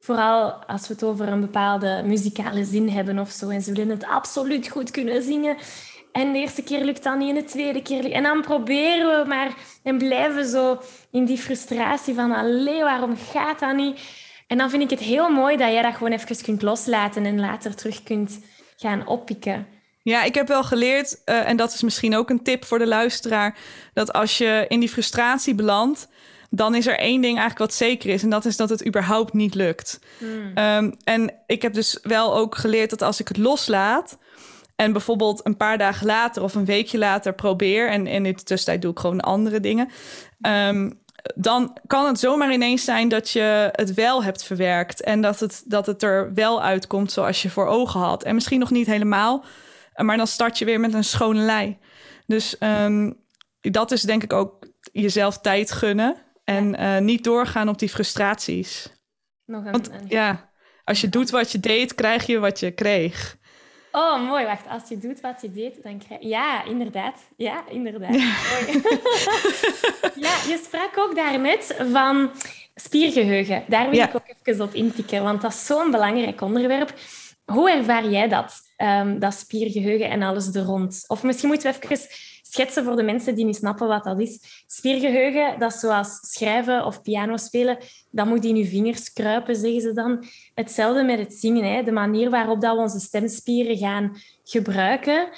Vooral 0.00 0.52
als 0.52 0.88
we 0.88 0.94
het 0.94 1.04
over 1.04 1.28
een 1.28 1.40
bepaalde 1.40 2.02
muzikale 2.04 2.64
zin 2.64 2.88
hebben 2.88 3.18
of 3.18 3.30
zo. 3.30 3.48
En 3.48 3.62
ze 3.62 3.72
willen 3.72 3.90
het 3.90 4.04
absoluut 4.04 4.68
goed 4.68 4.90
kunnen 4.90 5.22
zingen. 5.22 5.56
En 6.12 6.32
de 6.32 6.38
eerste 6.38 6.62
keer 6.62 6.84
lukt 6.84 7.02
dat 7.02 7.18
niet, 7.18 7.28
en 7.28 7.34
de 7.34 7.44
tweede 7.44 7.82
keer 7.82 8.02
lukt 8.02 8.14
En 8.14 8.22
dan 8.22 8.40
proberen 8.40 9.22
we 9.22 9.28
maar 9.28 9.54
en 9.82 9.98
blijven 9.98 10.46
zo 10.46 10.80
in 11.10 11.24
die 11.24 11.38
frustratie 11.38 12.14
van... 12.14 12.32
Allee, 12.32 12.82
waarom 12.82 13.16
gaat 13.32 13.58
dat 13.58 13.76
niet? 13.76 14.00
En 14.46 14.58
dan 14.58 14.70
vind 14.70 14.82
ik 14.82 14.90
het 14.90 15.00
heel 15.00 15.30
mooi 15.30 15.56
dat 15.56 15.72
jij 15.72 15.82
dat 15.82 15.94
gewoon 15.94 16.12
even 16.12 16.42
kunt 16.42 16.62
loslaten 16.62 17.24
en 17.24 17.40
later 17.40 17.74
terug 17.74 18.02
kunt 18.02 18.40
gaan 18.76 19.06
oppikken. 19.06 19.66
Ja, 20.02 20.22
ik 20.22 20.34
heb 20.34 20.48
wel 20.48 20.64
geleerd, 20.64 21.22
uh, 21.24 21.48
en 21.48 21.56
dat 21.56 21.72
is 21.72 21.82
misschien 21.82 22.16
ook 22.16 22.30
een 22.30 22.42
tip 22.42 22.64
voor 22.64 22.78
de 22.78 22.86
luisteraar, 22.86 23.58
dat 23.94 24.12
als 24.12 24.38
je 24.38 24.64
in 24.68 24.80
die 24.80 24.88
frustratie 24.88 25.54
belandt, 25.54 26.08
dan 26.50 26.74
is 26.74 26.86
er 26.86 26.98
één 26.98 27.20
ding 27.20 27.38
eigenlijk 27.38 27.58
wat 27.58 27.74
zeker 27.74 28.10
is. 28.10 28.22
En 28.22 28.30
dat 28.30 28.44
is 28.44 28.56
dat 28.56 28.68
het 28.68 28.86
überhaupt 28.86 29.32
niet 29.32 29.54
lukt. 29.54 30.00
Hmm. 30.18 30.58
Um, 30.58 30.96
en 31.04 31.34
ik 31.46 31.62
heb 31.62 31.74
dus 31.74 31.98
wel 32.02 32.36
ook 32.36 32.56
geleerd 32.56 32.90
dat 32.90 33.02
als 33.02 33.20
ik 33.20 33.28
het 33.28 33.36
loslaat. 33.36 34.18
En 34.80 34.92
bijvoorbeeld 34.92 35.46
een 35.46 35.56
paar 35.56 35.78
dagen 35.78 36.06
later 36.06 36.42
of 36.42 36.54
een 36.54 36.64
weekje 36.64 36.98
later 36.98 37.34
probeer. 37.34 37.90
En, 37.90 38.06
in 38.06 38.22
de 38.22 38.34
tussentijd 38.34 38.82
doe 38.82 38.90
ik 38.90 38.98
gewoon 38.98 39.20
andere 39.20 39.60
dingen. 39.60 39.88
Um, 40.40 41.02
dan 41.34 41.78
kan 41.86 42.06
het 42.06 42.18
zomaar 42.18 42.52
ineens 42.52 42.84
zijn 42.84 43.08
dat 43.08 43.30
je 43.30 43.68
het 43.72 43.94
wel 43.94 44.24
hebt 44.24 44.44
verwerkt. 44.44 45.02
En 45.02 45.20
dat 45.20 45.40
het, 45.40 45.62
dat 45.66 45.86
het 45.86 46.02
er 46.02 46.34
wel 46.34 46.62
uitkomt 46.62 47.12
zoals 47.12 47.42
je 47.42 47.50
voor 47.50 47.66
ogen 47.66 48.00
had. 48.00 48.22
En 48.22 48.34
misschien 48.34 48.58
nog 48.58 48.70
niet 48.70 48.86
helemaal. 48.86 49.44
Maar 49.94 50.16
dan 50.16 50.26
start 50.26 50.58
je 50.58 50.64
weer 50.64 50.80
met 50.80 50.94
een 50.94 51.04
schone 51.04 51.40
lei. 51.40 51.78
Dus 52.26 52.56
um, 52.60 53.24
dat 53.60 53.90
is 53.90 54.02
denk 54.02 54.22
ik 54.22 54.32
ook 54.32 54.66
jezelf 54.92 55.38
tijd 55.38 55.72
gunnen. 55.72 56.16
En 56.44 56.80
uh, 56.80 56.98
niet 56.98 57.24
doorgaan 57.24 57.68
op 57.68 57.78
die 57.78 57.88
frustraties. 57.88 58.92
Nog 59.44 59.64
een, 59.64 59.72
Want, 59.72 59.90
ja, 60.08 60.50
als 60.84 61.00
je 61.00 61.08
doet 61.08 61.30
wat 61.30 61.52
je 61.52 61.60
deed, 61.60 61.94
krijg 61.94 62.26
je 62.26 62.38
wat 62.38 62.60
je 62.60 62.70
kreeg. 62.70 63.36
Oh, 63.92 64.26
mooi. 64.26 64.44
Wacht, 64.44 64.68
als 64.68 64.88
je 64.88 64.98
doet 64.98 65.20
wat 65.20 65.40
je 65.40 65.50
deed, 65.50 65.82
dan 65.82 65.98
krijg 65.98 66.22
je... 66.22 66.28
Ja, 66.28 66.64
inderdaad. 66.64 67.20
Ja, 67.36 67.64
inderdaad. 67.68 68.14
Ja. 68.14 68.34
Mooi. 68.50 68.82
ja, 70.26 70.34
je 70.48 70.60
sprak 70.64 70.98
ook 70.98 71.14
daarnet 71.14 71.76
van 71.90 72.30
spiergeheugen. 72.74 73.64
Daar 73.68 73.90
wil 73.90 74.00
ik 74.00 74.14
ook 74.14 74.34
even 74.44 74.64
op 74.64 74.74
intikken, 74.74 75.22
want 75.22 75.40
dat 75.40 75.52
is 75.52 75.66
zo'n 75.66 75.90
belangrijk 75.90 76.40
onderwerp. 76.40 76.94
Hoe 77.44 77.70
ervaar 77.70 78.08
jij 78.08 78.28
dat, 78.28 78.60
um, 78.76 79.18
dat 79.18 79.34
spiergeheugen 79.34 80.10
en 80.10 80.22
alles 80.22 80.54
er 80.54 80.62
rond? 80.62 81.04
Of 81.06 81.22
misschien 81.22 81.48
moeten 81.48 81.72
we 81.72 81.78
even 81.78 82.08
schetsen 82.50 82.84
voor 82.84 82.96
de 82.96 83.02
mensen 83.02 83.34
die 83.34 83.44
niet 83.44 83.56
snappen 83.56 83.88
wat 83.88 84.04
dat 84.04 84.20
is. 84.20 84.64
Spiergeheugen, 84.66 85.58
dat 85.58 85.72
is 85.72 85.80
zoals 85.80 86.18
schrijven 86.20 86.84
of 86.84 87.02
piano 87.02 87.36
spelen. 87.36 87.78
Dat 88.10 88.26
moet 88.26 88.44
in 88.44 88.56
je 88.56 88.66
vingers 88.66 89.12
kruipen, 89.12 89.56
zeggen 89.56 89.80
ze 89.80 89.92
dan. 89.92 90.24
Hetzelfde 90.54 91.02
met 91.02 91.18
het 91.18 91.34
zingen. 91.34 91.74
Hè. 91.74 91.82
De 91.82 91.92
manier 91.92 92.30
waarop 92.30 92.60
dat 92.60 92.74
we 92.74 92.82
onze 92.82 93.00
stemspieren 93.00 93.76
gaan 93.76 94.16
gebruiken, 94.44 95.28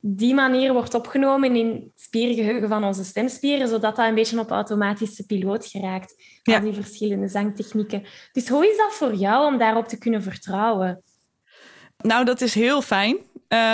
die 0.00 0.34
manier 0.34 0.72
wordt 0.72 0.94
opgenomen 0.94 1.56
in 1.56 1.66
het 1.66 2.00
spiergeheugen 2.00 2.68
van 2.68 2.84
onze 2.84 3.04
stemspieren, 3.04 3.68
zodat 3.68 3.96
dat 3.96 4.06
een 4.06 4.14
beetje 4.14 4.38
op 4.38 4.50
automatische 4.50 5.26
piloot 5.26 5.66
geraakt. 5.66 6.14
Ja. 6.42 6.60
die 6.60 6.72
verschillende 6.72 7.28
zangtechnieken. 7.28 8.04
Dus 8.32 8.48
hoe 8.48 8.68
is 8.68 8.76
dat 8.76 8.92
voor 8.92 9.14
jou 9.14 9.52
om 9.52 9.58
daarop 9.58 9.88
te 9.88 9.98
kunnen 9.98 10.22
vertrouwen? 10.22 11.02
Nou, 12.02 12.24
dat 12.24 12.40
is 12.40 12.54
heel 12.54 12.82
fijn. 12.82 13.18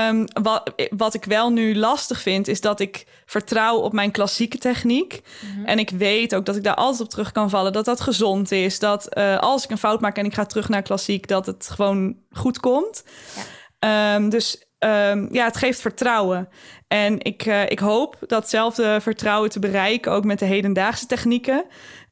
Um, 0.08 0.26
wat, 0.42 0.72
wat 0.96 1.14
ik 1.14 1.24
wel 1.24 1.50
nu 1.50 1.76
lastig 1.76 2.20
vind, 2.20 2.48
is 2.48 2.60
dat 2.60 2.80
ik 2.80 3.06
vertrouw 3.26 3.76
op 3.76 3.92
mijn 3.92 4.10
klassieke 4.10 4.58
techniek. 4.58 5.20
Mhm. 5.40 5.64
En 5.64 5.78
ik 5.78 5.90
weet 5.90 6.34
ook 6.34 6.46
dat 6.46 6.56
ik 6.56 6.64
daar 6.64 6.74
altijd 6.74 7.00
op 7.02 7.08
terug 7.08 7.32
kan 7.32 7.50
vallen. 7.50 7.72
Dat 7.72 7.84
dat 7.84 8.00
gezond 8.00 8.52
is. 8.52 8.78
Dat 8.78 9.16
uh, 9.18 9.38
als 9.38 9.64
ik 9.64 9.70
een 9.70 9.78
fout 9.78 10.00
maak 10.00 10.16
en 10.16 10.24
ik 10.24 10.34
ga 10.34 10.44
terug 10.44 10.68
naar 10.68 10.82
klassiek, 10.82 11.28
dat 11.28 11.46
het 11.46 11.70
gewoon 11.74 12.16
goed 12.30 12.60
komt. 12.60 13.04
Ja. 13.80 14.14
Um, 14.14 14.28
dus 14.28 14.66
um, 14.78 15.28
ja, 15.32 15.44
het 15.44 15.56
geeft 15.56 15.80
vertrouwen. 15.80 16.48
En 16.88 17.20
ik, 17.22 17.46
uh, 17.46 17.70
ik 17.70 17.78
hoop 17.78 18.16
datzelfde 18.26 19.00
vertrouwen 19.00 19.50
te 19.50 19.58
bereiken, 19.58 20.12
ook 20.12 20.24
met 20.24 20.38
de 20.38 20.44
hedendaagse 20.44 21.06
technieken. 21.06 21.64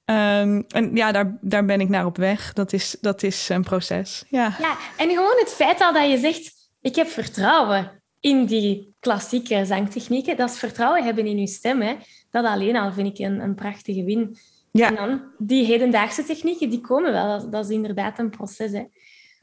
Um, 0.04 0.64
en 0.68 0.90
ja, 0.94 1.12
daar, 1.12 1.38
daar 1.40 1.64
ben 1.64 1.80
ik 1.80 1.88
naar 1.88 2.06
op 2.06 2.16
weg. 2.16 2.52
Dat 2.52 2.72
is, 2.72 2.96
dat 3.00 3.22
is 3.22 3.48
een 3.48 3.62
proces. 3.62 4.24
Ja. 4.28 4.56
ja, 4.60 4.76
en 4.96 5.08
gewoon 5.08 5.36
het 5.38 5.52
feit 5.52 5.80
al 5.80 5.92
dat 5.92 6.10
je 6.10 6.18
zegt 6.18 6.61
ik 6.82 6.94
heb 6.94 7.06
vertrouwen 7.06 8.02
in 8.20 8.46
die 8.46 8.94
klassieke 9.00 9.64
zangtechnieken. 9.64 10.36
Dat 10.36 10.50
is 10.50 10.58
vertrouwen 10.58 11.04
hebben 11.04 11.26
in 11.26 11.38
je 11.38 11.46
stem. 11.46 11.80
Hè. 11.80 11.96
Dat 12.30 12.44
alleen 12.44 12.76
al 12.76 12.92
vind 12.92 13.18
ik 13.18 13.26
een, 13.26 13.40
een 13.40 13.54
prachtige 13.54 14.04
win. 14.04 14.36
Ja. 14.72 14.88
En 14.88 14.94
dan 14.94 15.22
die 15.38 15.64
hedendaagse 15.64 16.24
technieken, 16.24 16.70
die 16.70 16.80
komen 16.80 17.12
wel. 17.12 17.50
Dat, 17.50 17.64
is 17.64 17.70
inderdaad 17.70 18.18
een 18.18 18.30
proces. 18.30 18.72
Hè. 18.72 18.84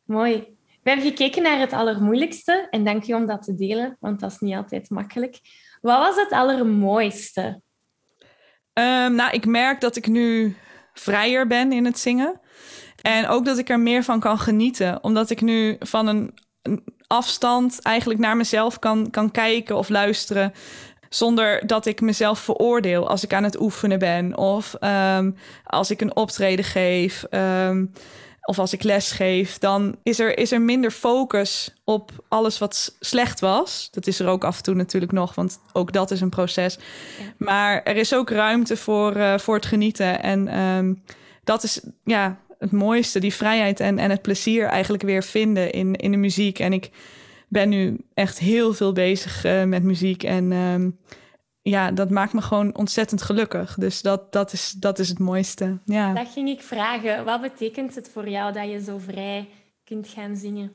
Mooi. 0.06 0.58
We 0.84 0.90
hebben 0.90 1.06
gekeken 1.06 1.44
naar 1.44 1.60
het 1.60 1.74
allermoeilijkste. 1.74 2.68
En 2.70 2.84
dank 2.84 3.04
je 3.04 3.16
om 3.16 3.26
dat 3.26 3.44
te 3.44 3.56
delen, 3.56 3.98
want 4.00 4.20
dat 4.20 4.32
is 4.32 4.40
niet 4.40 4.56
altijd 4.56 4.90
makkelijk. 4.90 5.40
Wat 5.82 5.98
was 5.98 6.16
het 6.16 6.32
allermooiste? 6.32 7.62
Um, 8.74 9.16
nou, 9.16 9.32
ik 9.32 9.46
merk 9.46 9.82
dat 9.82 9.96
ik 9.96 10.08
nu 10.08 10.56
vrijer 10.94 11.48
ben 11.48 11.72
in 11.72 11.86
het 11.86 12.00
zingen. 12.00 12.40
En 13.02 13.28
ook 13.28 13.46
dat 13.46 13.58
ik 13.58 13.70
er 13.70 13.80
meer 13.80 14.04
van 14.04 14.20
kan 14.20 14.40
genieten. 14.40 15.04
Omdat 15.04 15.30
ik 15.30 15.42
nu 15.42 15.76
van 15.80 16.08
een 16.08 16.34
afstand 17.10 17.82
eigenlijk 17.82 18.20
naar 18.20 18.38
mezelf 18.38 18.80
kan, 18.80 19.10
kan 19.10 19.32
kijken 19.32 19.78
of 19.78 19.90
luisteren. 19.90 20.54
Zonder 21.10 21.68
dat 21.68 21.86
ik 21.86 22.02
mezelf 22.02 22.40
veroordeel 22.40 23.10
als 23.10 23.24
ik 23.24 23.34
aan 23.34 23.44
het 23.44 23.60
oefenen 23.60 24.00
ben. 24.00 24.38
Of 24.38 24.76
um, 24.82 25.36
als 25.64 25.92
ik 25.92 26.02
een 26.02 26.16
optreden 26.16 26.66
geef. 26.66 27.26
Um, 27.32 27.92
of 28.50 28.60
als 28.60 28.74
ik 28.74 28.84
les 28.84 29.12
geef. 29.12 29.58
Dan 29.58 29.96
is 30.04 30.20
er, 30.20 30.38
is 30.38 30.52
er 30.52 30.62
minder 30.62 30.92
focus 30.92 31.74
op 31.84 32.12
alles 32.28 32.58
wat 32.58 32.96
slecht 33.00 33.40
was. 33.40 33.88
Dat 33.92 34.08
is 34.08 34.20
er 34.20 34.28
ook 34.28 34.44
af 34.44 34.58
en 34.58 34.64
toe 34.64 34.76
natuurlijk 34.76 35.12
nog, 35.12 35.36
want 35.36 35.60
ook 35.74 35.94
dat 35.94 36.12
is 36.12 36.22
een 36.22 36.30
proces. 36.30 36.76
Ja. 36.76 37.34
Maar 37.38 37.84
er 37.84 37.96
is 37.96 38.14
ook 38.14 38.30
ruimte 38.30 38.78
voor, 38.78 39.18
uh, 39.18 39.38
voor 39.38 39.56
het 39.56 39.66
genieten. 39.66 40.24
En 40.24 40.60
um, 40.60 41.04
dat 41.44 41.64
is 41.64 41.82
ja, 42.04 42.38
het 42.60 42.72
mooiste, 42.72 43.20
die 43.20 43.34
vrijheid 43.34 43.80
en, 43.80 44.00
en 44.00 44.10
het 44.10 44.22
plezier 44.22 44.66
eigenlijk 44.66 45.04
weer 45.04 45.24
vinden 45.24 45.72
in, 45.72 45.96
in 45.96 46.12
de 46.12 46.18
muziek. 46.18 46.60
En 46.60 46.74
ik 46.74 46.90
ben 47.48 47.70
nu 47.70 47.98
echt 48.14 48.40
heel 48.40 48.74
veel 48.74 48.94
bezig 48.94 49.46
uh, 49.46 49.64
met 49.64 49.84
muziek. 49.84 50.24
En 50.24 50.52
um, 50.52 51.00
ja, 51.62 51.92
dat 51.92 52.10
maakt 52.10 52.34
me 52.34 52.42
gewoon 52.42 52.76
ontzettend 52.76 53.22
gelukkig. 53.22 53.76
Dus 53.76 54.02
dat, 54.02 54.32
dat, 54.32 54.54
is, 54.54 54.72
dat 54.72 55.00
is 55.00 55.10
het 55.10 55.20
mooiste. 55.20 55.78
Ja. 55.86 56.14
Dat 56.14 56.28
ging 56.34 56.50
ik 56.50 56.62
vragen. 56.62 57.26
Wat 57.26 57.42
betekent 57.42 57.96
het 57.96 58.10
voor 58.14 58.30
jou 58.30 58.54
dat 58.54 58.70
je 58.70 58.82
zo 58.84 58.98
vrij 58.98 59.48
kunt 59.84 60.08
gaan 60.08 60.36
zingen? 60.36 60.72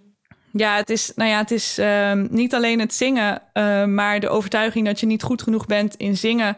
Ja, 0.53 0.77
het 0.77 0.91
is, 0.91 1.13
nou 1.15 1.31
ja, 1.31 1.39
het 1.39 1.51
is 1.51 1.79
um, 1.79 2.29
niet 2.31 2.55
alleen 2.55 2.81
het 2.81 2.95
zingen, 2.95 3.43
uh, 3.55 3.85
maar 3.85 4.21
de 4.21 4.29
overtuiging 4.29 4.87
dat 4.87 5.01
je 5.01 5.07
niet 5.07 5.23
goed 5.23 5.43
genoeg 5.43 5.67
bent 5.67 5.95
in 5.95 6.17
zingen. 6.17 6.57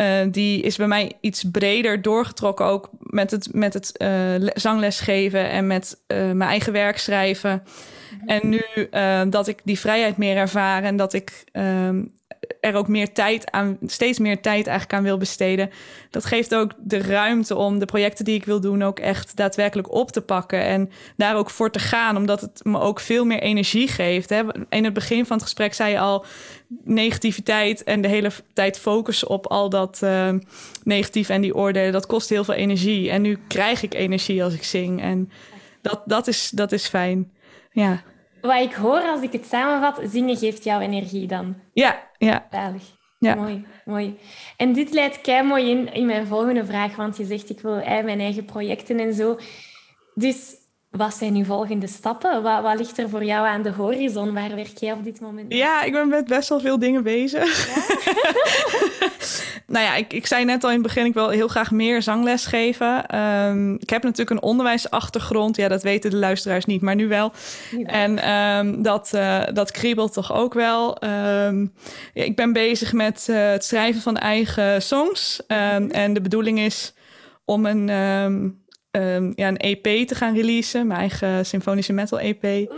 Uh, 0.00 0.20
die 0.30 0.62
is 0.62 0.76
bij 0.76 0.86
mij 0.86 1.12
iets 1.20 1.44
breder 1.50 2.02
doorgetrokken, 2.02 2.66
ook 2.66 2.90
met 2.98 3.30
het, 3.30 3.48
met 3.54 3.74
het 3.74 3.92
uh, 4.02 4.48
zangles 4.54 5.00
geven 5.00 5.50
en 5.50 5.66
met 5.66 6.00
uh, 6.06 6.18
mijn 6.18 6.50
eigen 6.50 6.72
werk 6.72 6.98
schrijven. 6.98 7.62
Mhm. 8.20 8.28
En 8.28 8.48
nu 8.48 8.88
dat 9.30 9.48
ik 9.48 9.60
die 9.64 9.78
vrijheid 9.78 10.16
meer 10.16 10.36
ervaar 10.36 10.82
en 10.82 10.96
dat 10.96 11.12
ik 11.12 11.44
ehm, 11.52 12.02
er 12.60 12.74
ook 12.74 12.88
meer 12.88 13.12
tijd 13.12 13.50
aan, 13.50 13.78
steeds 13.86 14.18
meer 14.18 14.40
tijd 14.40 14.66
eigenlijk 14.66 14.98
aan 14.98 15.02
wil 15.04 15.18
besteden. 15.18 15.70
Dat 16.10 16.24
geeft 16.24 16.54
ook 16.54 16.72
de 16.78 16.98
ruimte 16.98 17.56
om 17.56 17.78
de 17.78 17.84
projecten 17.84 18.24
die 18.24 18.34
ik 18.34 18.44
wil 18.44 18.60
doen 18.60 18.82
ook 18.82 18.98
echt 18.98 19.36
daadwerkelijk 19.36 19.92
op 19.92 20.10
te 20.10 20.20
pakken 20.20 20.62
en 20.62 20.90
daar 21.16 21.36
ook 21.36 21.50
voor 21.50 21.70
te 21.70 21.78
gaan, 21.78 22.16
omdat 22.16 22.40
het 22.40 22.60
me 22.64 22.80
ook 22.80 23.00
veel 23.00 23.24
meer 23.24 23.40
energie 23.40 23.88
geeft. 23.88 24.30
Hè. 24.30 24.42
In 24.68 24.84
het 24.84 24.92
begin 24.92 25.26
van 25.26 25.36
het 25.36 25.44
gesprek 25.44 25.74
zei 25.74 25.90
je 25.90 25.98
al 25.98 26.24
negativiteit 26.84 27.84
en 27.84 28.00
de 28.00 28.08
hele 28.08 28.30
tijd 28.52 28.78
focussen 28.78 29.28
op 29.28 29.46
al 29.46 29.68
dat 29.68 30.00
uh, 30.04 30.28
negatief 30.82 31.28
en 31.28 31.40
die 31.40 31.54
oordelen, 31.54 31.92
dat 31.92 32.06
kost 32.06 32.28
heel 32.28 32.44
veel 32.44 32.54
energie. 32.54 33.10
En 33.10 33.22
nu 33.22 33.38
krijg 33.48 33.82
ik 33.82 33.94
energie 33.94 34.44
als 34.44 34.54
ik 34.54 34.64
zing 34.64 35.02
en 35.02 35.30
dat, 35.82 36.02
dat, 36.04 36.26
is, 36.26 36.50
dat 36.50 36.72
is 36.72 36.86
fijn. 36.86 37.30
Ja. 37.70 38.02
Wat 38.40 38.60
ik 38.60 38.72
hoor 38.72 39.00
als 39.00 39.20
ik 39.22 39.32
het 39.32 39.46
samenvat, 39.46 40.00
zingen 40.04 40.36
geeft 40.36 40.64
jou 40.64 40.82
energie 40.82 41.26
dan. 41.26 41.56
Ja, 41.72 42.08
ja. 42.18 42.46
Veilig. 42.50 42.82
Ja. 43.18 43.34
Mooi, 43.34 43.66
mooi. 43.84 44.18
En 44.56 44.72
dit 44.72 44.92
leidt 44.92 45.20
kei 45.20 45.42
mooi 45.42 45.70
in, 45.70 45.92
in 45.92 46.06
mijn 46.06 46.26
volgende 46.26 46.64
vraag, 46.64 46.96
want 46.96 47.16
je 47.16 47.24
zegt 47.24 47.50
ik 47.50 47.60
wil 47.60 47.74
mijn 47.84 48.20
eigen 48.20 48.44
projecten 48.44 48.98
en 48.98 49.14
zo. 49.14 49.38
Dus 50.14 50.54
wat 50.90 51.14
zijn 51.14 51.34
uw 51.34 51.44
volgende 51.44 51.86
stappen? 51.86 52.42
Wat, 52.42 52.62
wat, 52.62 52.78
ligt 52.78 52.98
er 52.98 53.08
voor 53.08 53.24
jou 53.24 53.46
aan 53.46 53.62
de 53.62 53.70
horizon? 53.70 54.34
Waar 54.34 54.54
werk 54.54 54.78
jij 54.78 54.92
op 54.92 55.04
dit 55.04 55.20
moment? 55.20 55.52
Ja, 55.52 55.82
ik 55.82 55.92
ben 55.92 56.08
met 56.08 56.26
best 56.26 56.48
wel 56.48 56.60
veel 56.60 56.78
dingen 56.78 57.02
bezig. 57.02 57.74
Ja? 57.74 58.14
nou 59.74 59.84
ja, 59.84 59.94
ik, 59.94 60.12
ik 60.12 60.26
zei 60.26 60.44
net 60.44 60.64
al 60.64 60.70
in 60.70 60.74
het 60.74 60.86
begin, 60.86 61.04
ik 61.04 61.14
wil 61.14 61.28
heel 61.28 61.48
graag 61.48 61.70
meer 61.70 62.02
zangles 62.02 62.46
geven. 62.46 63.06
Ehm, 63.06 63.74
ik 63.74 63.90
heb 63.90 64.02
natuurlijk 64.02 64.30
een 64.30 64.48
onderwijsachtergrond. 64.48 65.56
Ja, 65.56 65.68
dat 65.68 65.82
weten 65.82 66.10
de 66.10 66.16
luisteraars 66.16 66.64
niet, 66.64 66.80
maar 66.80 66.94
nu 66.94 67.08
wel. 67.08 67.32
En 67.84 68.30
um, 68.30 68.82
dat, 68.82 69.10
uh, 69.14 69.42
dat 69.52 69.70
kriebelt 69.70 70.12
toch 70.12 70.32
ook 70.32 70.54
wel. 70.54 71.04
Um, 71.04 71.72
ja, 72.14 72.24
ik 72.24 72.36
ben 72.36 72.52
bezig 72.52 72.92
met 72.92 73.26
uh, 73.30 73.50
het 73.50 73.64
schrijven 73.64 74.02
van 74.02 74.16
eigen 74.16 74.82
songs. 74.82 75.42
Mhm. 75.48 75.90
En 75.90 76.12
de 76.12 76.20
bedoeling 76.20 76.58
is 76.58 76.94
om 77.44 77.66
een 77.66 77.88
um, 78.90 79.32
ja, 79.34 79.48
een 79.48 79.56
EP 79.56 80.06
te 80.06 80.14
gaan 80.14 80.34
releasen, 80.34 80.86
mijn 80.86 81.00
eigen 81.00 81.46
symfonische 81.46 81.92
metal 81.92 82.20
EP. 82.20 82.72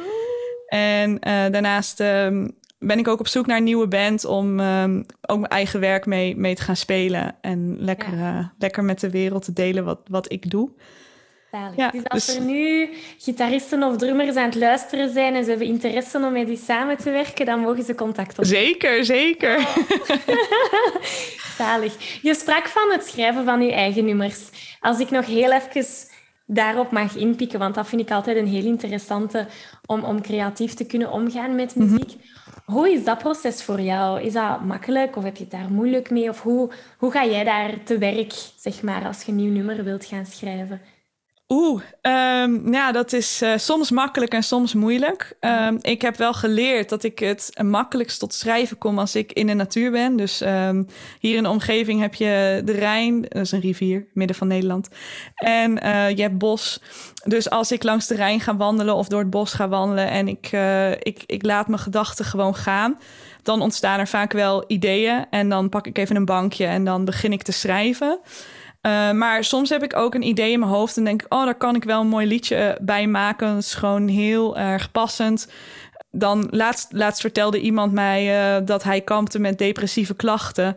En 0.67 1.11
uh, 1.11 1.19
daarnaast 1.23 2.01
um, 2.01 2.59
ben 2.79 2.99
ik 2.99 3.09
ook 3.09 3.21
op 3.21 3.29
zoek 3.29 3.47
naar 3.47 3.57
een 3.57 3.65
nieuwe 3.65 3.89
band 3.89 4.25
om 4.25 4.61
um, 4.61 5.07
ook 5.21 5.39
mijn 5.39 5.51
eigen 5.53 5.81
werk 5.81 6.07
mee, 6.07 6.37
mee 6.37 6.55
te 6.55 6.63
gaan 6.63 6.77
spelen. 6.77 7.37
En 7.41 7.77
lekker, 7.79 8.17
ja. 8.17 8.39
uh, 8.39 8.47
lekker 8.59 8.85
met 8.85 9.01
de 9.01 9.11
wereld 9.11 9.45
te 9.45 9.53
delen 9.53 9.85
wat, 9.85 10.01
wat 10.09 10.33
ik 10.33 10.51
doe. 10.51 10.71
Ja, 11.77 11.91
dus 11.91 12.05
als 12.05 12.27
dus... 12.27 12.37
er 12.37 12.43
nu 12.43 12.89
gitaristen 13.19 13.83
of 13.83 13.97
drummers 13.97 14.37
aan 14.37 14.45
het 14.45 14.55
luisteren 14.55 15.13
zijn 15.13 15.35
en 15.35 15.45
ze 15.45 15.51
hebben 15.51 15.69
interesse 15.69 16.19
om 16.19 16.33
met 16.33 16.47
die 16.47 16.57
samen 16.57 16.97
te 16.97 17.11
werken, 17.11 17.47
dan 17.47 17.61
mogen 17.61 17.85
ze 17.85 17.95
contact 17.95 18.39
opnemen. 18.39 18.67
Zeker, 18.67 19.05
zeker. 19.05 19.57
Oh. 19.59 19.77
Zalig. 21.59 22.21
Je 22.23 22.35
sprak 22.35 22.67
van 22.69 22.91
het 22.93 23.07
schrijven 23.07 23.45
van 23.45 23.63
je 23.63 23.73
eigen 23.73 24.05
nummers. 24.05 24.49
Als 24.81 24.99
ik 24.99 25.11
nog 25.11 25.27
heel 25.27 25.53
even 25.53 25.85
daarop 26.47 26.91
mag 26.91 27.17
inpikken, 27.17 27.59
want 27.59 27.75
dat 27.75 27.89
vind 27.89 28.01
ik 28.01 28.11
altijd 28.11 28.37
een 28.37 28.47
heel 28.47 28.65
interessante 28.65 29.47
om, 29.87 30.05
om 30.05 30.23
creatief 30.23 30.75
te 30.75 30.87
kunnen 30.87 31.11
omgaan 31.11 31.55
met 31.55 31.75
mhm. 31.75 31.91
muziek. 31.91 32.17
Hoe 32.65 32.93
is 32.93 33.05
dat 33.05 33.19
proces 33.19 33.63
voor 33.63 33.81
jou? 33.81 34.21
Is 34.21 34.33
dat 34.33 34.65
makkelijk 34.65 35.17
of 35.17 35.25
heb 35.25 35.37
je 35.37 35.43
het 35.43 35.53
daar 35.53 35.71
moeilijk 35.71 36.11
mee? 36.11 36.29
Of 36.29 36.43
hoe, 36.43 36.71
hoe 36.99 37.11
ga 37.11 37.25
jij 37.25 37.45
daar 37.45 37.83
te 37.85 37.99
werk, 37.99 38.33
zeg 38.57 38.83
maar, 38.83 39.07
als 39.07 39.23
je 39.23 39.31
een 39.31 39.37
nieuw 39.37 39.53
nummer 39.53 39.85
wilt 39.85 40.05
gaan 40.05 40.27
schrijven? 40.27 40.81
Oeh, 41.53 41.83
um, 42.03 42.73
ja, 42.73 42.93
dat 42.93 43.13
is 43.13 43.43
uh, 43.43 43.53
soms 43.57 43.91
makkelijk 43.91 44.33
en 44.33 44.43
soms 44.43 44.75
moeilijk. 44.75 45.37
Um, 45.41 45.79
ik 45.81 46.03
heb 46.03 46.17
wel 46.17 46.33
geleerd 46.33 46.89
dat 46.89 47.03
ik 47.03 47.19
het 47.19 47.51
makkelijkst 47.63 48.19
tot 48.19 48.35
schrijven 48.35 48.79
kom 48.79 48.99
als 48.99 49.17
ik 49.17 49.33
in 49.33 49.47
de 49.47 49.55
natuur 49.55 49.91
ben. 49.91 50.17
Dus 50.17 50.41
um, 50.41 50.87
hier 51.19 51.37
in 51.37 51.43
de 51.43 51.49
omgeving 51.49 52.01
heb 52.01 52.15
je 52.15 52.63
de 52.65 52.73
Rijn, 52.73 53.23
dat 53.23 53.43
is 53.43 53.53
een 53.53 53.61
rivier, 53.61 54.07
midden 54.13 54.37
van 54.37 54.47
Nederland. 54.47 54.89
En 55.35 55.71
uh, 55.85 56.11
je 56.11 56.23
hebt 56.23 56.39
bos. 56.39 56.81
Dus 57.25 57.51
als 57.51 57.73
ik 57.73 57.83
langs 57.83 58.07
de 58.07 58.15
Rijn 58.15 58.41
ga 58.41 58.57
wandelen 58.57 58.95
of 58.95 59.09
door 59.09 59.21
het 59.21 59.31
bos 59.31 59.53
ga 59.53 59.69
wandelen 59.69 60.11
en 60.11 60.29
ik, 60.29 60.53
uh, 60.53 60.91
ik, 60.91 61.23
ik 61.27 61.45
laat 61.45 61.69
mijn 61.69 61.81
gedachten 61.81 62.25
gewoon 62.25 62.55
gaan, 62.55 62.99
dan 63.43 63.61
ontstaan 63.61 63.99
er 63.99 64.09
vaak 64.09 64.33
wel 64.33 64.65
ideeën. 64.67 65.27
En 65.31 65.49
dan 65.49 65.69
pak 65.69 65.87
ik 65.87 65.99
even 65.99 66.17
een 66.17 66.25
bankje 66.25 66.67
en 66.67 66.85
dan 66.85 67.05
begin 67.05 67.33
ik 67.33 67.43
te 67.43 67.53
schrijven. 67.53 68.21
Uh, 68.87 69.13
maar 69.13 69.45
soms 69.45 69.71
heb 69.71 69.83
ik 69.83 69.97
ook 69.97 70.15
een 70.15 70.27
idee 70.27 70.53
in 70.53 70.59
mijn 70.59 70.71
hoofd 70.71 70.97
en 70.97 71.05
denk 71.05 71.23
ik, 71.23 71.33
oh, 71.35 71.45
daar 71.45 71.55
kan 71.55 71.75
ik 71.75 71.85
wel 71.85 72.01
een 72.01 72.07
mooi 72.07 72.27
liedje 72.27 72.57
eh, 72.57 72.77
bij 72.81 73.07
maken. 73.07 73.49
Dat 73.49 73.63
is 73.63 73.75
gewoon 73.75 74.09
heel 74.09 74.59
erg 74.59 74.91
passend. 74.91 75.53
Dan 76.11 76.49
laatst, 76.51 76.93
laatst 76.93 77.21
vertelde 77.21 77.61
iemand 77.61 77.93
mij 77.93 78.57
uh, 78.59 78.67
dat 78.67 78.83
hij 78.83 79.01
kampte 79.01 79.39
met 79.39 79.59
depressieve 79.59 80.15
klachten. 80.15 80.77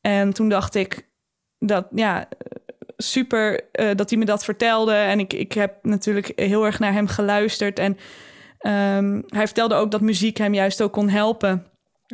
En 0.00 0.32
toen 0.32 0.48
dacht 0.48 0.74
ik 0.74 1.08
dat, 1.58 1.86
ja, 1.94 2.28
super 2.96 3.60
uh, 3.72 3.90
dat 3.94 4.10
hij 4.10 4.18
me 4.18 4.24
dat 4.24 4.44
vertelde. 4.44 4.94
En 4.94 5.18
ik, 5.18 5.32
ik 5.32 5.52
heb 5.52 5.74
natuurlijk 5.82 6.32
heel 6.36 6.66
erg 6.66 6.78
naar 6.78 6.92
hem 6.92 7.06
geluisterd. 7.06 7.78
En 7.78 7.98
um, 8.96 9.24
hij 9.26 9.46
vertelde 9.46 9.74
ook 9.74 9.90
dat 9.90 10.00
muziek 10.00 10.36
hem 10.36 10.54
juist 10.54 10.82
ook 10.82 10.92
kon 10.92 11.08
helpen. 11.08 11.66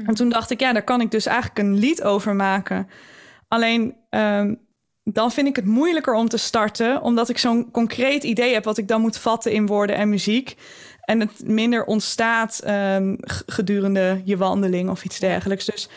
En 0.06 0.14
toen 0.14 0.28
dacht 0.28 0.50
ik, 0.50 0.60
ja, 0.60 0.72
daar 0.72 0.84
kan 0.84 1.00
ik 1.00 1.10
dus 1.10 1.26
eigenlijk 1.26 1.58
een 1.58 1.74
lied 1.74 2.02
over 2.02 2.34
maken. 2.34 2.88
Alleen 3.48 3.96
um, 4.10 4.67
dan 5.12 5.32
vind 5.32 5.48
ik 5.48 5.56
het 5.56 5.64
moeilijker 5.64 6.14
om 6.14 6.28
te 6.28 6.36
starten, 6.36 7.02
omdat 7.02 7.28
ik 7.28 7.38
zo'n 7.38 7.70
concreet 7.70 8.24
idee 8.24 8.52
heb 8.52 8.64
wat 8.64 8.78
ik 8.78 8.88
dan 8.88 9.00
moet 9.00 9.18
vatten 9.18 9.52
in 9.52 9.66
woorden 9.66 9.96
en 9.96 10.08
muziek. 10.08 10.56
En 11.04 11.20
het 11.20 11.30
minder 11.44 11.84
ontstaat 11.84 12.62
um, 12.66 13.16
gedurende 13.46 14.20
je 14.24 14.36
wandeling 14.36 14.90
of 14.90 15.04
iets 15.04 15.18
dergelijks. 15.18 15.64
Dus 15.64 15.88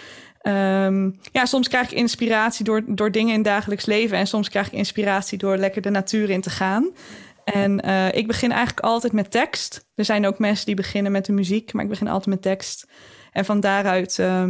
um, 0.44 1.20
ja, 1.32 1.46
soms 1.46 1.68
krijg 1.68 1.92
ik 1.92 1.98
inspiratie 1.98 2.66
door, 2.66 2.82
door 2.88 3.12
dingen 3.12 3.30
in 3.30 3.40
het 3.40 3.48
dagelijks 3.48 3.86
leven. 3.86 4.18
En 4.18 4.28
soms 4.28 4.50
krijg 4.50 4.68
ik 4.68 4.74
inspiratie 4.74 5.38
door 5.38 5.58
lekker 5.58 5.82
de 5.82 5.90
natuur 5.90 6.30
in 6.30 6.42
te 6.42 6.50
gaan. 6.50 6.90
En 7.44 7.86
uh, 7.86 8.14
ik 8.14 8.28
begin 8.28 8.52
eigenlijk 8.52 8.86
altijd 8.86 9.14
met 9.14 9.32
tekst. 9.32 9.86
Er 9.96 10.06
zijn 10.06 10.28
ook 10.28 10.40
mensen 10.40 10.66
die 10.66 10.76
beginnen 10.76 11.12
met 11.12 11.26
de 11.26 11.32
muziek, 11.32 11.74
maar 11.74 11.84
ik 11.84 11.90
begin 11.90 12.08
altijd 12.08 12.28
met 12.28 12.42
tekst. 12.42 12.88
En 13.32 13.46
van 13.46 13.60
daaruit 13.60 14.18
uh, 14.18 14.44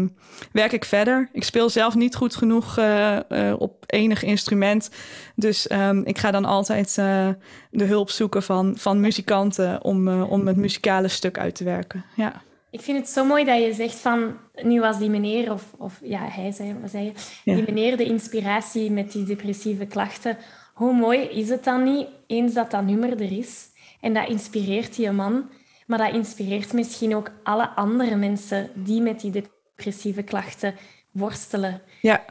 werk 0.51 0.71
ik 0.71 0.85
verder. 0.85 1.29
Ik 1.33 1.43
speel 1.43 1.69
zelf 1.69 1.95
niet 1.95 2.15
goed 2.15 2.35
genoeg 2.35 2.77
uh, 2.77 3.17
uh, 3.29 3.53
op 3.57 3.83
enig 3.85 4.23
instrument. 4.23 4.89
Dus 5.35 5.71
um, 5.71 6.05
ik 6.05 6.17
ga 6.17 6.31
dan 6.31 6.45
altijd 6.45 6.97
uh, 6.99 7.29
de 7.69 7.83
hulp 7.83 8.09
zoeken 8.09 8.43
van, 8.43 8.77
van 8.77 8.99
muzikanten 8.99 9.83
om, 9.83 10.21
om 10.21 10.47
het 10.47 10.55
muzikale 10.55 11.07
stuk 11.07 11.37
uit 11.37 11.55
te 11.55 11.63
werken. 11.63 12.05
Ja. 12.15 12.41
Ik 12.71 12.81
vind 12.81 12.97
het 12.97 13.09
zo 13.09 13.25
mooi 13.25 13.45
dat 13.45 13.61
je 13.61 13.73
zegt 13.73 13.99
van, 13.99 14.37
nu 14.61 14.79
was 14.79 14.97
die 14.97 15.09
meneer, 15.09 15.51
of, 15.51 15.63
of 15.77 15.99
ja, 16.03 16.19
hij 16.29 16.51
zei, 16.51 16.75
wat 16.81 16.89
zei 16.89 17.03
je, 17.03 17.11
ja. 17.43 17.55
die 17.55 17.63
meneer 17.63 17.97
de 17.97 18.05
inspiratie 18.05 18.91
met 18.91 19.11
die 19.11 19.23
depressieve 19.23 19.85
klachten. 19.85 20.37
Hoe 20.73 20.93
mooi 20.93 21.19
is 21.19 21.49
het 21.49 21.63
dan 21.63 21.83
niet, 21.83 22.07
eens 22.27 22.53
dat 22.53 22.71
dat 22.71 22.85
nummer 22.85 23.11
er 23.11 23.37
is, 23.37 23.65
en 24.01 24.13
dat 24.13 24.29
inspireert 24.29 24.95
die 24.95 25.11
man, 25.11 25.49
maar 25.91 25.99
dat 25.99 26.13
inspireert 26.13 26.73
misschien 26.73 27.15
ook 27.15 27.31
alle 27.43 27.69
andere 27.69 28.15
mensen 28.15 28.69
die 28.73 29.01
met 29.01 29.19
die 29.19 29.31
depressieve 29.31 30.23
klachten 30.23 30.75
worstelen. 31.11 31.81
Ja. 32.01 32.25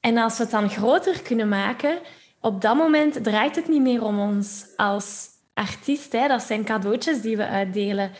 En 0.00 0.16
als 0.16 0.36
we 0.36 0.42
het 0.42 0.52
dan 0.52 0.70
groter 0.70 1.22
kunnen 1.22 1.48
maken, 1.48 1.98
op 2.40 2.60
dat 2.60 2.76
moment 2.76 3.24
draait 3.24 3.56
het 3.56 3.68
niet 3.68 3.82
meer 3.82 4.02
om 4.02 4.20
ons 4.20 4.66
als 4.76 5.28
artiest. 5.54 6.12
Hè. 6.12 6.28
Dat 6.28 6.42
zijn 6.42 6.64
cadeautjes 6.64 7.20
die 7.20 7.36
we 7.36 7.46
uitdelen. 7.46 8.10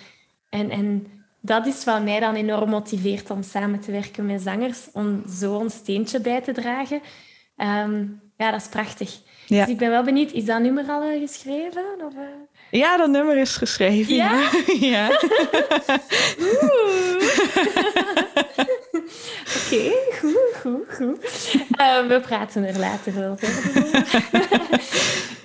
En, 0.51 0.71
en 0.71 1.07
dat 1.41 1.67
is 1.67 1.85
wat 1.85 2.05
mij 2.05 2.21
dan 2.21 2.35
enorm 2.35 2.71
motiveert 2.71 3.31
om 3.31 3.43
samen 3.43 3.81
te 3.81 3.93
werken 3.93 4.27
met 4.27 4.43
zangers, 4.43 4.89
om 4.93 5.23
zo 5.29 5.61
een 5.61 5.71
steentje 5.71 6.21
bij 6.21 6.41
te 6.41 6.53
dragen. 6.53 7.01
Um, 7.57 8.21
ja, 8.37 8.51
dat 8.51 8.61
is 8.61 8.68
prachtig. 8.68 9.20
Ja. 9.46 9.64
Dus 9.64 9.72
ik 9.72 9.79
ben 9.79 9.90
wel 9.90 10.03
benieuwd, 10.03 10.33
is 10.33 10.44
dat 10.44 10.61
nummer 10.61 10.85
al 10.88 11.18
geschreven? 11.20 11.85
Of, 12.07 12.12
uh... 12.14 12.20
Ja, 12.70 12.96
dat 12.96 13.11
nummer 13.11 13.37
is 13.37 13.57
geschreven. 13.57 14.14
Ja? 14.14 14.51
ja. 14.81 15.09
Oké, 19.57 19.92
goed, 20.20 20.55
goed, 20.61 20.94
goed. 20.94 21.18
Uh, 21.81 22.07
we 22.07 22.20
praten 22.20 22.64
er 22.64 22.79
later 22.79 23.31
over. 23.31 23.49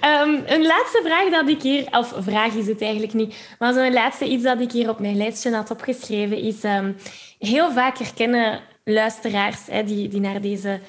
um, 0.03 0.43
een 0.55 0.65
laatste 0.65 1.01
vraag 1.03 1.29
dat 1.29 1.47
ik 1.47 1.61
hier... 1.61 1.87
Of 1.91 2.13
vraag 2.17 2.53
is 2.53 2.67
het 2.67 2.81
eigenlijk 2.81 3.13
niet. 3.13 3.35
Maar 3.59 3.73
zo'n 3.73 3.93
laatste 3.93 4.25
iets 4.25 4.43
dat 4.43 4.59
ik 4.59 4.71
hier 4.71 4.89
op 4.89 4.99
mijn 4.99 5.17
lijstje 5.17 5.55
had 5.55 5.71
opgeschreven 5.71 6.37
is... 6.37 6.63
Um, 6.63 6.97
heel 7.39 7.71
vaak 7.71 7.97
herkennen 7.97 8.59
luisteraars 8.83 9.59
hè, 9.67 9.83
die, 9.83 10.07
die 10.07 10.19
naar 10.19 10.41
deze 10.41 10.79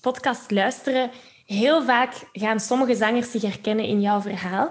podcast 0.00 0.50
luisteren... 0.50 1.10
Heel 1.52 1.82
vaak 1.82 2.14
gaan 2.32 2.60
sommige 2.60 2.94
zangers 2.94 3.30
zich 3.30 3.42
herkennen 3.42 3.84
in 3.84 4.00
jouw 4.00 4.20
verhaal. 4.20 4.70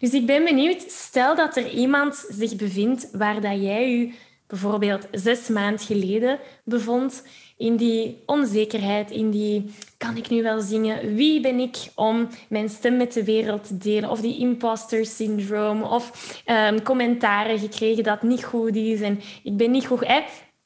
Dus 0.00 0.10
ik 0.10 0.26
ben 0.26 0.44
benieuwd, 0.44 0.84
stel 0.88 1.36
dat 1.36 1.56
er 1.56 1.70
iemand 1.70 2.26
zich 2.28 2.56
bevindt 2.56 3.08
waar 3.12 3.40
dat 3.40 3.62
jij 3.62 3.90
je 3.90 4.12
bijvoorbeeld 4.46 5.06
zes 5.10 5.48
maanden 5.48 5.86
geleden 5.86 6.38
bevond, 6.64 7.22
in 7.56 7.76
die 7.76 8.22
onzekerheid, 8.26 9.10
in 9.10 9.30
die 9.30 9.74
kan 9.96 10.16
ik 10.16 10.30
nu 10.30 10.42
wel 10.42 10.60
zingen? 10.60 11.14
Wie 11.14 11.40
ben 11.40 11.58
ik 11.58 11.76
om 11.94 12.28
mijn 12.48 12.68
stem 12.68 12.96
met 12.96 13.12
de 13.12 13.24
wereld 13.24 13.66
te 13.66 13.76
delen? 13.76 14.10
Of 14.10 14.20
die 14.20 14.38
imposter 14.38 15.06
syndroom, 15.06 15.82
of 15.82 16.42
um, 16.46 16.82
commentaren 16.82 17.58
gekregen 17.58 18.04
dat 18.04 18.22
niet 18.22 18.44
goed 18.44 18.76
is 18.76 19.00
en 19.00 19.20
ik 19.42 19.56
ben 19.56 19.70
niet 19.70 19.86
goed. 19.86 20.06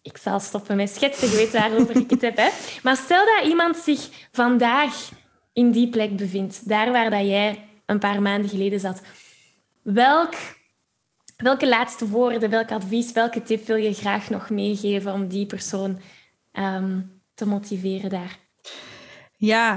Ik 0.03 0.17
zal 0.17 0.41
stoppen 0.41 0.77
met 0.77 0.91
schetsen, 0.91 1.31
je 1.31 1.37
weet 1.37 1.53
waarover 1.53 1.97
ik 1.97 2.11
het 2.11 2.23
heb. 2.23 2.37
Hè? 2.37 2.49
Maar 2.83 2.97
stel 2.97 3.25
dat 3.37 3.47
iemand 3.47 3.77
zich 3.77 4.09
vandaag 4.33 5.11
in 5.59 5.71
die 5.71 5.89
plek 5.89 6.17
bevindt, 6.17 6.69
daar 6.69 6.93
waar 6.93 7.11
dat 7.11 7.27
jij 7.27 7.65
een 7.87 7.99
paar 7.99 8.23
maanden 8.23 8.51
geleden 8.51 8.81
zat. 8.81 9.03
Welk, 9.83 10.35
welke 11.37 11.69
laatste 11.69 12.09
woorden, 12.09 12.51
welk 12.51 12.71
advies, 12.71 13.13
welke 13.13 13.43
tip 13.43 13.67
wil 13.67 13.77
je 13.77 13.95
graag 13.95 14.31
nog 14.31 14.51
meegeven 14.51 15.13
om 15.13 15.29
die 15.29 15.47
persoon 15.47 16.01
um, 16.53 17.21
te 17.35 17.47
motiveren 17.47 18.11
daar? 18.11 18.39
Ja, 19.37 19.75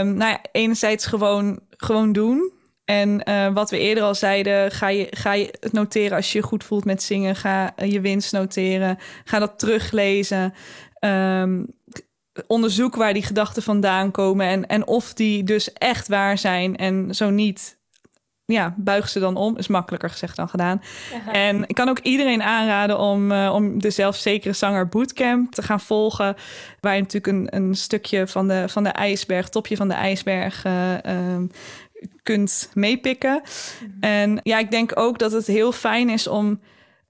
um, 0.00 0.14
nou 0.14 0.30
ja, 0.30 0.40
enerzijds 0.52 1.06
gewoon, 1.06 1.60
gewoon 1.70 2.12
doen. 2.12 2.52
En 2.84 3.28
uh, 3.28 3.52
wat 3.52 3.70
we 3.70 3.78
eerder 3.78 4.04
al 4.04 4.14
zeiden, 4.14 4.70
ga 4.70 4.88
je, 4.88 5.06
ga 5.10 5.32
je 5.32 5.54
het 5.60 5.72
noteren 5.72 6.16
als 6.16 6.32
je 6.32 6.38
je 6.38 6.44
goed 6.44 6.64
voelt 6.64 6.84
met 6.84 7.02
zingen. 7.02 7.36
Ga 7.36 7.74
je 7.76 8.00
winst 8.00 8.32
noteren. 8.32 8.98
Ga 9.24 9.38
dat 9.38 9.58
teruglezen. 9.58 10.54
Um, 11.00 11.66
onderzoek 12.46 12.94
waar 12.94 13.12
die 13.12 13.22
gedachten 13.22 13.62
vandaan 13.62 14.10
komen. 14.10 14.46
En, 14.46 14.66
en 14.66 14.86
of 14.86 15.14
die 15.14 15.44
dus 15.44 15.72
echt 15.72 16.08
waar 16.08 16.38
zijn. 16.38 16.76
En 16.76 17.14
zo 17.14 17.30
niet, 17.30 17.78
ja, 18.44 18.74
buig 18.76 19.08
ze 19.08 19.20
dan 19.20 19.36
om. 19.36 19.56
Is 19.56 19.66
makkelijker 19.66 20.10
gezegd 20.10 20.36
dan 20.36 20.48
gedaan. 20.48 20.82
En 21.32 21.64
ik 21.66 21.74
kan 21.74 21.88
ook 21.88 21.98
iedereen 21.98 22.42
aanraden 22.42 22.98
om, 22.98 23.32
uh, 23.32 23.50
om 23.54 23.80
de 23.80 23.90
zelfzekere 23.90 24.52
zanger 24.52 24.88
bootcamp 24.88 25.52
te 25.52 25.62
gaan 25.62 25.80
volgen. 25.80 26.36
Waar 26.80 26.94
je 26.94 27.02
natuurlijk 27.02 27.36
een, 27.36 27.62
een 27.62 27.74
stukje 27.74 28.26
van 28.26 28.48
de, 28.48 28.64
van 28.68 28.82
de 28.82 28.88
ijsberg, 28.88 29.48
topje 29.48 29.76
van 29.76 29.88
de 29.88 29.94
ijsberg, 29.94 30.64
uh, 30.64 30.94
kunt 32.22 32.70
meepikken. 32.74 33.42
Mhm. 33.42 33.90
En 34.00 34.40
ja, 34.42 34.58
ik 34.58 34.70
denk 34.70 34.98
ook 34.98 35.18
dat 35.18 35.32
het 35.32 35.46
heel 35.46 35.72
fijn 35.72 36.10
is 36.10 36.26
om 36.26 36.60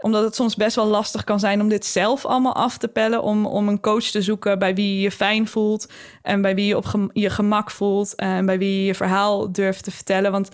omdat 0.04 0.24
het 0.24 0.34
soms 0.34 0.56
best 0.56 0.76
wel 0.76 0.86
lastig 0.86 1.24
kan 1.24 1.40
zijn 1.40 1.60
om 1.60 1.68
dit 1.68 1.86
zelf 1.86 2.24
allemaal 2.26 2.54
af 2.54 2.78
te 2.78 2.88
pellen. 2.88 3.22
Om, 3.22 3.46
om 3.46 3.68
een 3.68 3.80
coach 3.80 4.04
te 4.04 4.22
zoeken 4.22 4.58
bij 4.58 4.74
wie 4.74 4.94
je 4.94 5.00
je 5.00 5.10
fijn 5.10 5.46
voelt. 5.48 5.92
En 6.22 6.42
bij 6.42 6.54
wie 6.54 6.66
je 6.66 6.76
op 6.76 7.10
je 7.12 7.30
gemak 7.30 7.70
voelt. 7.70 8.14
En 8.14 8.46
bij 8.46 8.58
wie 8.58 8.78
je 8.78 8.84
je 8.84 8.94
verhaal 8.94 9.52
durft 9.52 9.84
te 9.84 9.90
vertellen. 9.90 10.32
Want 10.32 10.48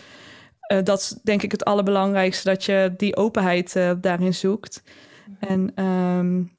uh, 0.73 0.79
dat 0.83 0.99
is 0.99 1.17
denk 1.23 1.43
ik 1.43 1.53
het 1.53 1.65
allerbelangrijkste. 1.65 2.49
Dat 2.49 2.65
je 2.65 2.95
die 2.97 3.17
openheid 3.17 3.77
uh, 3.77 3.91
daarin 4.01 4.35
zoekt. 4.35 4.83
En 5.39 5.85
um, 5.85 6.51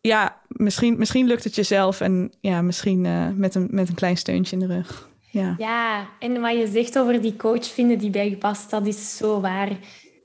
ja, 0.00 0.40
misschien, 0.48 0.98
misschien 0.98 1.26
lukt 1.26 1.44
het 1.44 1.54
jezelf. 1.54 2.00
En 2.00 2.32
ja, 2.40 2.62
misschien 2.62 3.04
uh, 3.04 3.26
met, 3.34 3.54
een, 3.54 3.68
met 3.70 3.88
een 3.88 3.94
klein 3.94 4.16
steuntje 4.16 4.56
in 4.56 4.68
de 4.68 4.74
rug. 4.74 5.08
Ja. 5.30 5.54
ja, 5.58 6.08
en 6.18 6.40
wat 6.40 6.58
je 6.58 6.66
zegt 6.66 6.98
over 6.98 7.20
die 7.20 7.36
coach 7.36 7.66
vinden 7.66 7.98
die 7.98 8.10
bij 8.10 8.30
je 8.30 8.36
past, 8.36 8.70
dat 8.70 8.86
is 8.86 9.16
zo 9.16 9.40
waar. 9.40 9.68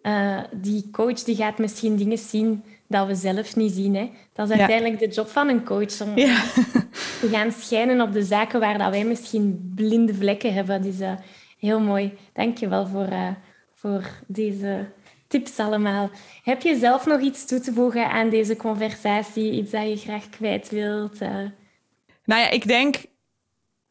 Uh, 0.05 0.39
die 0.51 0.89
coach 0.91 1.23
die 1.23 1.35
gaat 1.35 1.57
misschien 1.57 1.95
dingen 1.95 2.17
zien 2.17 2.63
dat 2.87 3.07
we 3.07 3.15
zelf 3.15 3.55
niet 3.55 3.73
zien. 3.73 3.95
Hè. 3.95 4.11
Dat 4.33 4.49
is 4.49 4.57
uiteindelijk 4.57 4.99
de 4.99 5.07
job 5.07 5.27
van 5.27 5.49
een 5.49 5.63
coach. 5.63 6.01
Om 6.01 6.17
ja. 6.17 6.43
te 7.21 7.27
gaan 7.31 7.51
schijnen 7.51 8.01
op 8.01 8.13
de 8.13 8.23
zaken 8.23 8.59
waar 8.59 8.77
dat 8.77 8.89
wij 8.89 9.05
misschien 9.05 9.71
blinde 9.75 10.13
vlekken 10.13 10.53
hebben. 10.53 10.81
Dus 10.81 10.99
uh, 10.99 11.11
heel 11.59 11.79
mooi. 11.79 12.17
Dank 12.33 12.57
je 12.57 12.67
wel 12.67 12.87
voor, 12.87 13.07
uh, 13.11 13.27
voor 13.73 14.03
deze 14.27 14.85
tips 15.27 15.59
allemaal. 15.59 16.09
Heb 16.43 16.61
je 16.61 16.77
zelf 16.77 17.05
nog 17.05 17.21
iets 17.21 17.45
toe 17.45 17.59
te 17.59 17.73
voegen 17.73 18.09
aan 18.09 18.29
deze 18.29 18.55
conversatie? 18.55 19.51
Iets 19.51 19.71
dat 19.71 19.89
je 19.89 19.97
graag 19.97 20.29
kwijt 20.29 20.69
wilt? 20.69 21.19
Nou 22.25 22.41
ja, 22.41 22.49
ik 22.49 22.67
denk 22.67 22.95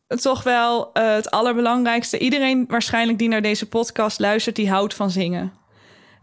toch 0.07 0.43
wel 0.43 0.91
het 0.93 1.31
allerbelangrijkste. 1.31 2.19
Iedereen 2.19 2.65
waarschijnlijk 2.69 3.19
die 3.19 3.29
naar 3.29 3.43
deze 3.43 3.69
podcast 3.69 4.21
luistert, 4.21 4.57
die 4.57 4.71
houdt 4.71 4.95
van 4.95 5.11
zingen. 5.11 5.53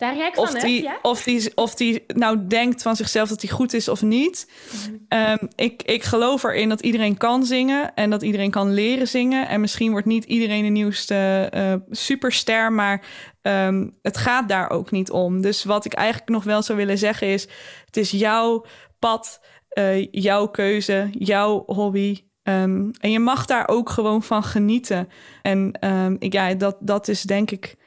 Daar 0.01 0.15
ga 0.15 0.27
ik 0.27 0.37
of 0.37 0.53
die, 0.53 0.83
ja? 0.83 0.99
of, 1.01 1.23
die, 1.23 1.51
of 1.55 1.75
die 1.75 2.03
nou 2.07 2.47
denkt 2.47 2.81
van 2.81 2.95
zichzelf 2.95 3.29
dat 3.29 3.41
hij 3.41 3.51
goed 3.51 3.73
is 3.73 3.87
of 3.87 4.01
niet. 4.01 4.51
Mhm. 4.71 4.95
Ehm, 5.07 5.45
ik, 5.55 5.83
ik 5.83 6.03
geloof 6.03 6.43
erin 6.43 6.69
dat 6.69 6.81
iedereen 6.81 7.17
kan 7.17 7.45
zingen 7.45 7.95
en 7.95 8.09
dat 8.09 8.21
iedereen 8.21 8.51
kan 8.51 8.73
leren 8.73 9.07
zingen. 9.07 9.47
En 9.47 9.61
misschien 9.61 9.91
wordt 9.91 10.05
niet 10.05 10.23
iedereen 10.23 10.63
de 10.63 10.69
nieuwste 10.69 11.51
uh, 11.55 11.73
superster, 11.89 12.71
maar 12.71 13.05
ehm, 13.41 13.89
het 14.01 14.17
gaat 14.17 14.49
daar 14.49 14.69
ook 14.69 14.91
niet 14.91 15.11
om. 15.11 15.41
Dus 15.41 15.63
wat 15.63 15.85
ik 15.85 15.93
eigenlijk 15.93 16.29
nog 16.29 16.43
wel 16.43 16.61
zou 16.61 16.77
willen 16.77 16.97
zeggen 16.97 17.27
is: 17.27 17.47
het 17.85 17.97
is 17.97 18.11
jouw 18.11 18.65
pad, 18.99 19.41
uh, 19.73 20.07
jouw 20.11 20.47
keuze, 20.47 21.09
jouw 21.11 21.63
hobby. 21.65 22.23
Um, 22.43 22.91
en 22.99 23.11
je 23.11 23.19
mag 23.19 23.45
daar 23.45 23.67
ook 23.67 23.89
gewoon 23.89 24.23
van 24.23 24.43
genieten. 24.43 25.09
En 25.41 25.75
ik, 26.19 26.33
ja, 26.33 26.53
dat, 26.53 26.77
dat 26.79 27.07
is 27.07 27.21
denk 27.21 27.51
ik 27.51 27.79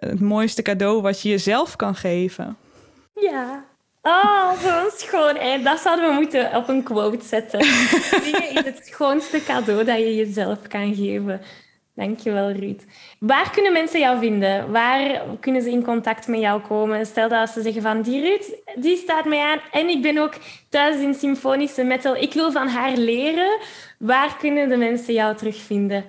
het 0.00 0.20
mooiste 0.20 0.62
cadeau 0.62 1.02
wat 1.02 1.22
je 1.22 1.28
jezelf 1.28 1.76
kan 1.76 1.94
geven. 1.94 2.56
Ja. 3.14 3.64
Oh, 4.02 4.52
zo'n 4.62 4.90
schoon 4.96 5.36
eind. 5.36 5.64
Dat 5.64 5.80
zouden 5.80 6.08
we 6.08 6.14
moeten 6.14 6.56
op 6.56 6.68
een 6.68 6.82
quote 6.82 7.24
zetten. 7.24 7.58
Dingen 8.24 8.50
is 8.50 8.64
het 8.64 8.80
schoonste 8.86 9.42
cadeau 9.44 9.84
dat 9.84 9.98
je 9.98 10.14
jezelf 10.14 10.58
kan 10.68 10.94
geven. 10.94 11.40
Dankjewel, 11.94 12.50
Ruud. 12.50 12.82
Waar 13.18 13.50
kunnen 13.50 13.72
mensen 13.72 14.00
jou 14.00 14.18
vinden? 14.18 14.70
Waar 14.70 15.22
kunnen 15.40 15.62
ze 15.62 15.70
in 15.70 15.84
contact 15.84 16.26
met 16.26 16.40
jou 16.40 16.60
komen? 16.60 17.06
Stel 17.06 17.28
dat 17.28 17.50
ze 17.50 17.62
zeggen 17.62 17.82
van, 17.82 18.02
die 18.02 18.20
Ruud, 18.20 18.54
die 18.74 18.96
staat 18.96 19.24
mij 19.24 19.40
aan 19.40 19.60
en 19.72 19.88
ik 19.88 20.02
ben 20.02 20.18
ook 20.18 20.34
thuis 20.68 20.96
in 20.96 21.14
symfonische 21.14 21.84
metal. 21.84 22.16
Ik 22.16 22.32
wil 22.32 22.52
van 22.52 22.68
haar 22.68 22.96
leren. 22.96 23.58
Waar 23.98 24.36
kunnen 24.36 24.68
de 24.68 24.76
mensen 24.76 25.14
jou 25.14 25.36
terugvinden? 25.36 26.04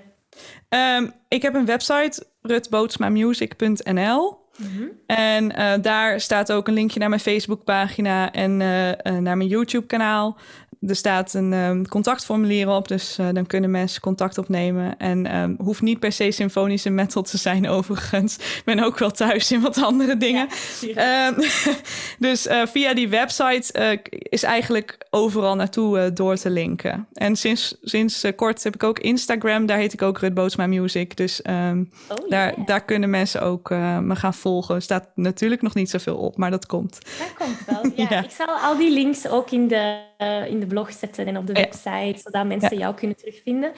Um, 0.69 1.13
ik 1.27 1.41
heb 1.41 1.53
een 1.53 1.65
website, 1.65 2.27
rutbootsmamusic.nl. 2.47 4.45
Mm 4.57 4.89
En 5.05 5.59
uh, 5.59 5.73
daar 5.81 6.21
staat 6.21 6.51
ook 6.51 6.67
een 6.67 6.73
linkje 6.73 6.99
naar 6.99 7.09
mijn 7.09 7.21
Facebookpagina 7.21 8.31
en 8.31 8.59
uh, 8.59 8.87
uh, 8.87 8.93
naar 9.03 9.37
mijn 9.37 9.49
YouTube-kanaal. 9.49 10.37
Er 10.81 10.95
staat 10.95 11.33
een 11.33 11.53
um, 11.53 11.87
contactformulier 11.87 12.69
op, 12.69 12.87
dus 12.87 13.19
uh, 13.19 13.27
dan 13.33 13.45
kunnen 13.45 13.71
mensen 13.71 14.01
contact 14.01 14.37
opnemen. 14.37 14.97
En 14.97 15.35
um, 15.35 15.55
hoeft 15.57 15.81
niet 15.81 15.99
per 15.99 16.11
se 16.11 16.31
symfonische 16.31 16.89
metal 16.89 17.21
te 17.21 17.37
zijn, 17.37 17.67
overigens. 17.77 18.35
Ik 18.37 18.61
ben 18.65 18.83
ook 18.83 18.97
wel 18.97 19.11
thuis 19.11 19.51
in 19.51 19.61
wat 19.61 19.83
andere 19.83 20.17
dingen. 20.17 20.47
Ja, 20.81 21.27
um, 21.27 21.35
dus 22.27 22.47
uh, 22.47 22.65
via 22.65 22.93
die 22.93 23.09
website 23.09 23.79
uh, 23.79 24.17
is 24.19 24.43
eigenlijk 24.43 24.97
overal 25.09 25.55
naartoe 25.55 26.13
door 26.13 26.35
te 26.35 26.49
linken. 26.49 27.07
En 27.13 27.35
sinds, 27.35 27.77
sinds 27.81 28.25
kort 28.35 28.63
heb 28.63 28.75
ik 28.75 28.83
ook 28.83 28.99
Instagram, 28.99 29.65
daar 29.65 29.77
heet 29.77 29.93
ik 29.93 30.01
ook 30.01 30.19
Rut 30.19 30.33
Bootsma 30.33 30.67
Music. 30.67 31.17
Dus 31.17 31.41
oh, 31.41 32.29
daar, 32.29 32.53
daar 32.65 32.83
kunnen 32.83 33.09
mensen 33.09 33.41
ook 33.41 33.69
me 34.01 34.15
gaan 34.15 34.33
volgen. 34.33 34.75
Er 34.75 34.81
staat 34.81 35.09
natuurlijk 35.15 35.61
nog 35.61 35.73
niet 35.73 35.89
zoveel 35.89 36.17
op, 36.17 36.37
maar 36.37 36.51
dat 36.51 36.65
komt. 36.65 36.99
Dat 37.17 37.33
komt 37.37 37.65
wel, 37.65 37.91
ja. 38.05 38.07
ja. 38.09 38.23
Ik 38.23 38.31
zal 38.31 38.47
al 38.47 38.77
die 38.77 38.91
links 38.91 39.27
ook 39.27 39.51
in 39.51 39.67
de, 39.67 39.99
in 40.47 40.59
de 40.59 40.67
blog 40.67 40.91
zetten 40.91 41.27
en 41.27 41.37
op 41.37 41.47
de 41.47 41.53
website, 41.53 42.19
zodat 42.23 42.45
mensen 42.45 42.77
jou 42.77 42.95
kunnen 42.95 43.17
terugvinden. 43.17 43.71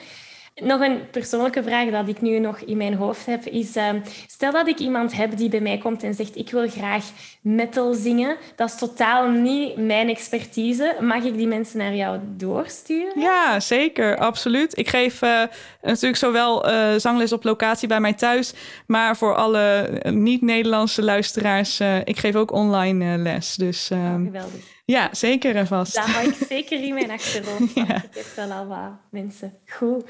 Nog 0.54 0.80
een 0.80 1.10
persoonlijke 1.10 1.62
vraag 1.62 1.90
dat 1.90 2.08
ik 2.08 2.20
nu 2.20 2.38
nog 2.38 2.58
in 2.58 2.76
mijn 2.76 2.94
hoofd 2.94 3.26
heb, 3.26 3.44
is... 3.44 3.76
Uh, 3.76 3.88
stel 4.26 4.52
dat 4.52 4.68
ik 4.68 4.78
iemand 4.78 5.16
heb 5.16 5.36
die 5.36 5.48
bij 5.48 5.60
mij 5.60 5.78
komt 5.78 6.02
en 6.02 6.14
zegt... 6.14 6.36
Ik 6.36 6.50
wil 6.50 6.68
graag 6.68 7.04
metal 7.40 7.94
zingen. 7.94 8.36
Dat 8.56 8.68
is 8.68 8.78
totaal 8.78 9.28
niet 9.28 9.76
mijn 9.76 10.08
expertise. 10.08 10.96
Mag 11.00 11.24
ik 11.24 11.36
die 11.36 11.46
mensen 11.46 11.78
naar 11.78 11.94
jou 11.94 12.18
doorsturen? 12.22 13.20
Ja, 13.20 13.60
zeker. 13.60 14.16
Absoluut. 14.16 14.78
Ik 14.78 14.88
geef 14.88 15.22
uh, 15.22 15.42
natuurlijk 15.82 16.16
zowel 16.16 16.70
uh, 16.70 16.94
zangles 16.96 17.32
op 17.32 17.44
locatie 17.44 17.88
bij 17.88 18.00
mij 18.00 18.14
thuis... 18.14 18.54
maar 18.86 19.16
voor 19.16 19.34
alle 19.34 19.90
niet-Nederlandse 20.10 21.02
luisteraars... 21.02 21.80
ik 22.04 22.18
geef 22.18 22.34
ook 22.34 22.52
online 22.52 23.18
les. 23.18 23.54
Dus, 23.54 23.90
oh, 23.92 24.14
geweldig. 24.14 24.78
Ja, 24.90 25.08
zeker 25.12 25.56
en 25.56 25.66
vast. 25.66 25.94
Dat 25.94 26.04
hou 26.04 26.28
ik 26.28 26.34
zeker 26.48 26.82
in 26.82 26.94
mijn 26.94 27.10
achterhoofd. 27.10 27.74
ja. 27.88 27.94
Ik 27.94 28.14
heb 28.14 28.26
wel 28.36 28.50
al 28.50 28.66
wat 28.66 28.90
mensen. 29.10 29.52
Goed. 29.66 30.04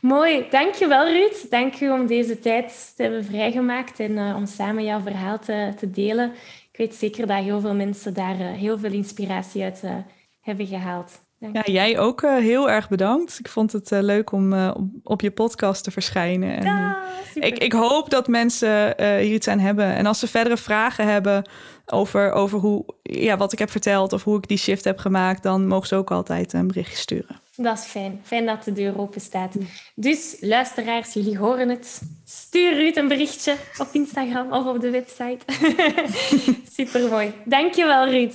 Mooi. 0.00 0.46
Dankjewel, 0.50 1.06
Ruud. 1.06 1.50
Dank 1.50 1.74
je 1.74 1.92
om 1.92 2.06
deze 2.06 2.38
tijd 2.38 2.92
te 2.96 3.02
hebben 3.02 3.24
vrijgemaakt 3.24 4.00
en 4.00 4.10
uh, 4.10 4.36
om 4.36 4.46
samen 4.46 4.84
jouw 4.84 5.00
verhaal 5.00 5.38
te, 5.38 5.72
te, 5.76 5.90
delen. 5.90 6.32
Ik 6.72 6.78
weet 6.78 6.94
zeker 6.94 7.26
dat 7.26 7.42
heel 7.42 7.60
veel 7.60 7.74
mensen 7.74 8.14
daar 8.14 8.40
uh, 8.40 8.52
heel 8.52 8.78
veel 8.78 8.92
inspiratie 8.92 9.62
uit 9.62 9.80
uh, 9.84 9.96
hebben 10.40 10.66
gehaald. 10.66 11.20
Ja, 11.52 11.62
jij 11.64 11.98
ook 11.98 12.20
heel 12.22 12.70
erg 12.70 12.88
bedankt. 12.88 13.38
Ik 13.38 13.48
vond 13.48 13.72
het 13.72 13.90
leuk 13.90 14.32
om 14.32 14.54
op 15.02 15.20
je 15.20 15.30
podcast 15.30 15.84
te 15.84 15.90
verschijnen. 15.90 16.56
En, 16.56 16.64
ja, 16.64 17.02
ik, 17.34 17.58
ik, 17.58 17.72
hoop 17.72 18.10
dat 18.10 18.28
mensen 18.28 18.94
hier 18.98 19.34
iets 19.34 19.48
aan 19.48 19.58
hebben. 19.58 19.94
En 19.94 20.06
als 20.06 20.18
ze 20.18 20.28
verdere 20.28 20.56
vragen 20.56 21.06
hebben 21.06 21.48
over, 21.86 22.32
over 22.32 22.58
hoe, 22.58 22.84
ja, 23.02 23.36
wat 23.36 23.52
ik 23.52 23.58
heb 23.58 23.70
verteld 23.70 24.12
of 24.12 24.24
hoe 24.24 24.36
ik 24.36 24.48
die 24.48 24.58
shift 24.58 24.84
heb 24.84 24.98
gemaakt, 24.98 25.42
dan 25.42 25.66
mogen 25.66 25.88
ze 25.88 25.96
ook 25.96 26.10
altijd 26.10 26.52
een 26.52 26.66
berichtje 26.66 26.96
sturen. 26.96 27.40
Dat 27.56 27.78
is 27.78 27.84
fijn. 27.84 28.20
Fijn 28.24 28.46
dat 28.46 28.64
de 28.64 28.72
deur 28.72 28.98
open 28.98 29.20
staat. 29.20 29.54
Dus 29.94 30.36
luisteraars, 30.40 31.12
jullie 31.12 31.38
horen 31.38 31.68
het. 31.68 32.02
Stuur 32.24 32.74
Ruud 32.74 32.96
een 32.96 33.08
berichtje 33.08 33.54
op 33.78 33.88
Instagram 33.92 34.52
of 34.52 34.66
op 34.66 34.80
de 34.80 34.90
website. 34.90 35.38
Supermooi. 36.76 37.32
Dankjewel, 37.44 38.08
Ruud. 38.08 38.34